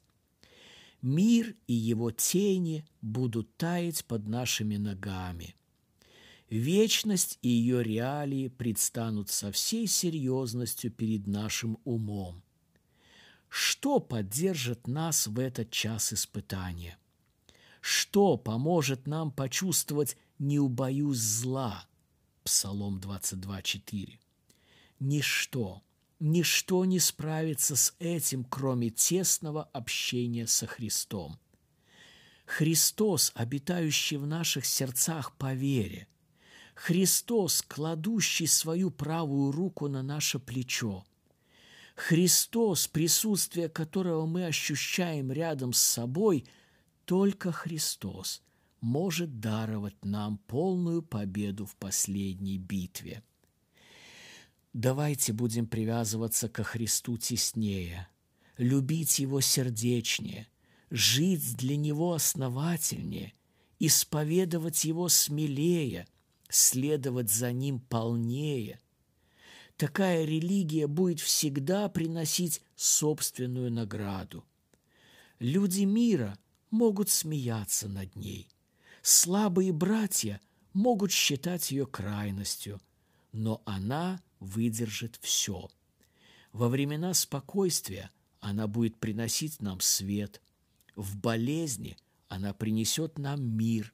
Мир 1.03 1.53
и 1.67 1.73
его 1.73 2.11
тени 2.11 2.85
будут 3.01 3.57
таять 3.57 4.05
под 4.05 4.25
нашими 4.25 4.77
ногами. 4.77 5.53
Вечность 6.49 7.39
и 7.41 7.49
ее 7.49 7.83
реалии 7.83 8.47
предстанут 8.47 9.29
со 9.29 9.51
всей 9.51 9.85
серьезностью 9.85 10.91
перед 10.91 11.27
нашим 11.27 11.77
умом. 11.83 12.41
Что 13.49 13.99
поддержит 13.99 14.87
нас 14.87 15.27
в 15.27 15.39
этот 15.39 15.71
час 15.71 16.13
испытания? 16.13 16.97
Что 17.81 18.37
поможет 18.37 19.05
нам 19.05 19.29
почувствовать 19.29 20.15
«не 20.39 20.57
убоюсь 20.57 21.19
зла»? 21.19 21.85
Псалом 22.45 22.99
22.4. 22.99 24.19
Ничто, 25.01 25.83
ничто 26.23 26.85
не 26.85 26.99
справится 26.99 27.75
с 27.75 27.95
этим, 27.99 28.43
кроме 28.43 28.89
тесного 28.89 29.63
общения 29.73 30.47
со 30.47 30.65
Христом. 30.65 31.37
Христос, 32.45 33.31
обитающий 33.35 34.17
в 34.17 34.25
наших 34.25 34.65
сердцах 34.65 35.35
по 35.37 35.53
вере, 35.53 36.07
Христос, 36.75 37.61
кладущий 37.61 38.47
свою 38.47 38.89
правую 38.89 39.51
руку 39.51 39.87
на 39.87 40.01
наше 40.01 40.39
плечо, 40.39 41.05
Христос, 41.95 42.87
присутствие 42.87 43.69
которого 43.69 44.25
мы 44.25 44.47
ощущаем 44.47 45.31
рядом 45.31 45.73
с 45.73 45.79
собой– 45.79 46.45
только 47.05 47.51
Христос 47.51 48.41
может 48.81 49.39
даровать 49.39 50.03
нам 50.03 50.37
полную 50.37 51.01
победу 51.01 51.65
в 51.65 51.75
последней 51.75 52.57
битве. 52.57 53.23
Давайте 54.73 55.33
будем 55.33 55.67
привязываться 55.67 56.49
ко 56.49 56.63
Христу 56.63 57.17
теснее, 57.17 58.07
любить 58.57 59.19
Его 59.19 59.39
сердечнее, 59.39 60.47
жить 60.89 61.55
для 61.55 61.77
Него 61.77 62.13
основательнее, 62.13 63.33
исповедовать 63.79 64.83
Его 64.83 65.09
смелее, 65.09 66.07
следовать 66.49 67.31
за 67.31 67.51
Ним 67.51 67.79
полнее. 67.79 68.79
Такая 69.77 70.25
религия 70.25 70.87
будет 70.87 71.19
всегда 71.19 71.87
приносить 71.89 72.61
собственную 72.75 73.71
награду. 73.71 74.43
Люди 75.39 75.83
мира– 75.83 76.37
могут 76.73 77.09
смеяться 77.09 77.87
над 77.87 78.15
ней. 78.15 78.49
Слабые 79.03 79.71
братья 79.71 80.41
могут 80.73 81.11
считать 81.11 81.69
ее 81.71 81.85
крайностью, 81.85 82.81
но 83.31 83.61
она 83.65 84.19
выдержит 84.43 85.17
все. 85.21 85.69
Во 86.51 86.69
времена 86.69 87.13
спокойствия 87.13 88.11
она 88.39 88.67
будет 88.67 88.97
приносить 88.97 89.61
нам 89.61 89.79
свет. 89.79 90.41
В 90.95 91.17
болезни 91.17 91.97
она 92.27 92.53
принесет 92.53 93.17
нам 93.17 93.43
мир. 93.43 93.93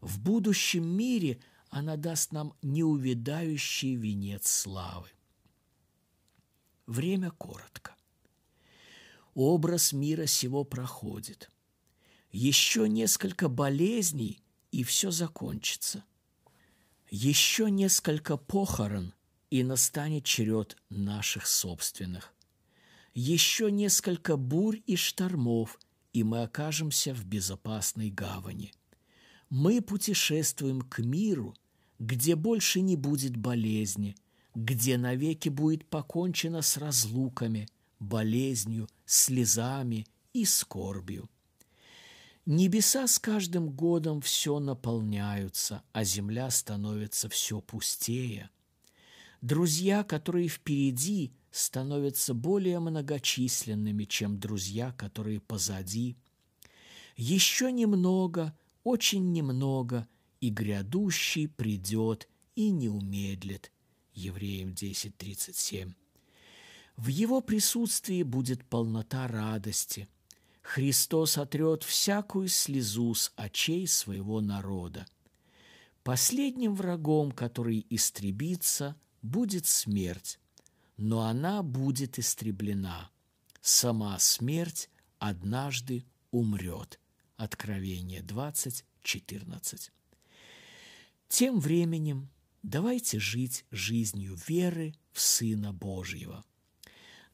В 0.00 0.20
будущем 0.20 0.86
мире 0.86 1.40
она 1.68 1.96
даст 1.96 2.32
нам 2.32 2.54
неувядающий 2.62 3.96
венец 3.96 4.48
славы. 4.48 5.10
Время 6.86 7.30
коротко. 7.30 7.94
Образ 9.34 9.92
мира 9.92 10.26
сего 10.26 10.64
проходит– 10.64 11.50
еще 12.32 12.88
несколько 12.88 13.48
болезней, 13.48 14.40
и 14.70 14.84
все 14.84 15.10
закончится. 15.10 16.04
Еще 17.10 17.70
несколько 17.70 18.36
похорон, 18.36 19.14
и 19.50 19.62
настанет 19.62 20.24
черед 20.24 20.76
наших 20.88 21.46
собственных. 21.46 22.32
Еще 23.14 23.70
несколько 23.70 24.36
бурь 24.36 24.80
и 24.86 24.96
штормов, 24.96 25.78
и 26.12 26.22
мы 26.22 26.42
окажемся 26.42 27.12
в 27.12 27.24
безопасной 27.24 28.10
гавани. 28.10 28.72
Мы 29.48 29.80
путешествуем 29.82 30.82
к 30.82 31.00
миру, 31.00 31.54
где 31.98 32.36
больше 32.36 32.80
не 32.80 32.96
будет 32.96 33.36
болезни, 33.36 34.14
где 34.54 34.96
навеки 34.96 35.48
будет 35.48 35.84
покончено 35.84 36.62
с 36.62 36.76
разлуками, 36.76 37.68
болезнью, 37.98 38.88
слезами 39.04 40.06
и 40.32 40.44
скорбью. 40.44 41.28
Небеса 42.46 43.06
с 43.06 43.18
каждым 43.18 43.70
годом 43.70 44.20
все 44.20 44.60
наполняются, 44.60 45.82
а 45.92 46.04
земля 46.04 46.50
становится 46.50 47.28
все 47.28 47.60
пустее. 47.60 48.50
Друзья, 49.40 50.04
которые 50.04 50.48
впереди, 50.48 51.32
становятся 51.50 52.34
более 52.34 52.78
многочисленными, 52.78 54.04
чем 54.04 54.38
друзья, 54.38 54.92
которые 54.92 55.40
позади. 55.40 56.16
Еще 57.16 57.72
немного, 57.72 58.56
очень 58.84 59.32
немного, 59.32 60.06
и 60.40 60.50
грядущий 60.50 61.48
придет 61.48 62.28
и 62.54 62.70
не 62.70 62.88
умедлит. 62.88 63.72
Евреям 64.12 64.70
10.37. 64.70 65.94
В 66.96 67.06
его 67.06 67.40
присутствии 67.40 68.22
будет 68.22 68.64
полнота 68.64 69.26
радости– 69.26 70.08
Христос 70.62 71.36
отрет 71.38 71.82
всякую 71.82 72.48
слезу 72.48 73.14
с 73.14 73.32
очей 73.36 73.86
своего 73.86 74.40
народа. 74.40 75.06
Последним 76.04 76.74
врагом, 76.74 77.32
который 77.32 77.84
истребится, 77.90 78.96
будет 79.22 79.66
смерть, 79.66 80.38
но 80.96 81.22
она 81.22 81.62
будет 81.62 82.18
истреблена. 82.18 83.10
Сама 83.60 84.18
смерть 84.18 84.90
однажды 85.18 86.04
умрет. 86.30 87.00
Откровение 87.36 88.22
20, 88.22 88.84
14. 89.02 89.92
Тем 91.28 91.60
временем 91.60 92.28
давайте 92.62 93.18
жить 93.18 93.64
жизнью 93.70 94.38
веры 94.46 94.94
в 95.12 95.20
Сына 95.20 95.72
Божьего– 95.72 96.44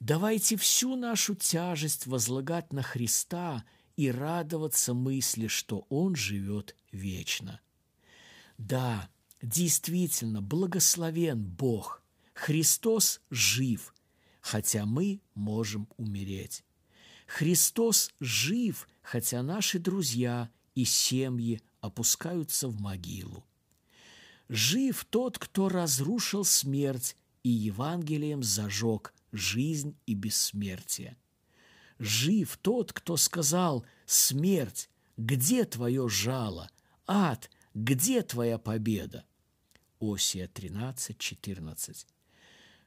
Давайте 0.01 0.57
всю 0.57 0.95
нашу 0.95 1.35
тяжесть 1.35 2.07
возлагать 2.07 2.73
на 2.73 2.83
Христа 2.83 3.65
и 3.97 4.11
радоваться 4.11 4.93
мысли, 4.93 5.47
что 5.47 5.87
Он 5.89 6.15
живет 6.15 6.77
вечно. 6.93 7.61
Да, 8.59 9.09
действительно, 9.49 10.43
благословен 10.43 11.43
Бог. 11.43 12.03
Христос 12.35 13.21
жив, 13.31 13.95
хотя 14.41 14.85
мы 14.85 15.21
можем 15.35 15.89
умереть. 15.97 16.65
Христос 17.27 18.11
жив, 18.21 18.89
хотя 19.03 19.43
наши 19.43 19.79
друзья 19.79 20.51
и 20.75 20.85
семьи 20.85 21.63
опускаются 21.81 22.69
в 22.69 22.81
могилу. 22.81 23.45
Жив 24.49 25.05
тот, 25.09 25.39
кто 25.39 25.69
разрушил 25.69 26.45
смерть 26.45 27.17
и 27.43 27.49
Евангелием 27.49 28.43
зажег 28.43 29.15
жизнь 29.33 29.97
и 30.07 30.15
бессмертие. 30.15 31.17
Жив 31.99 32.59
тот, 32.61 32.93
кто 32.93 33.17
сказал 33.17 33.87
«Смерть, 34.05 34.91
где 35.17 35.65
твое 35.65 36.09
жало? 36.09 36.71
Ад, 37.07 37.51
где 37.75 38.23
твоя 38.23 38.59
победа?» 38.59 39.25
Осия 40.13 40.49
13, 40.49 41.19
14. 41.19 42.07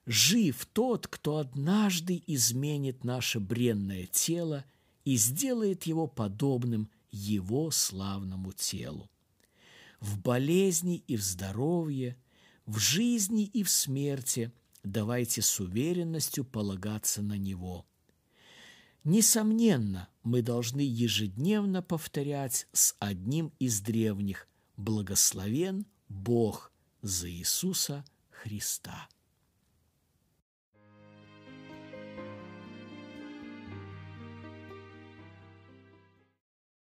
Жив 0.05 0.65
тот, 0.73 1.07
кто 1.07 1.37
однажды 1.37 2.23
изменит 2.27 3.03
наше 3.03 3.39
бренное 3.39 4.05
тело 4.05 4.65
и 5.05 5.15
сделает 5.17 5.83
его 5.83 6.07
подобным 6.07 6.89
его 7.11 7.71
славному 7.71 8.51
телу. 8.53 9.09
В 9.99 10.19
болезни 10.19 11.03
и 11.07 11.17
в 11.17 11.21
здоровье, 11.21 12.17
в 12.65 12.77
жизни 12.77 13.43
и 13.45 13.63
в 13.63 13.69
смерти 13.69 14.51
давайте 14.83 15.41
с 15.41 15.59
уверенностью 15.59 16.45
полагаться 16.45 17.21
на 17.21 17.37
Него. 17.37 17.85
Несомненно, 19.03 20.09
мы 20.23 20.41
должны 20.41 20.81
ежедневно 20.81 21.81
повторять 21.81 22.67
с 22.73 22.95
одним 22.99 23.51
из 23.59 23.81
древних 23.81 24.47
«Благословен 24.77 25.85
Бог 26.09 26.68
за 27.01 27.29
Иисуса 27.29 28.03
Христа». 28.29 29.07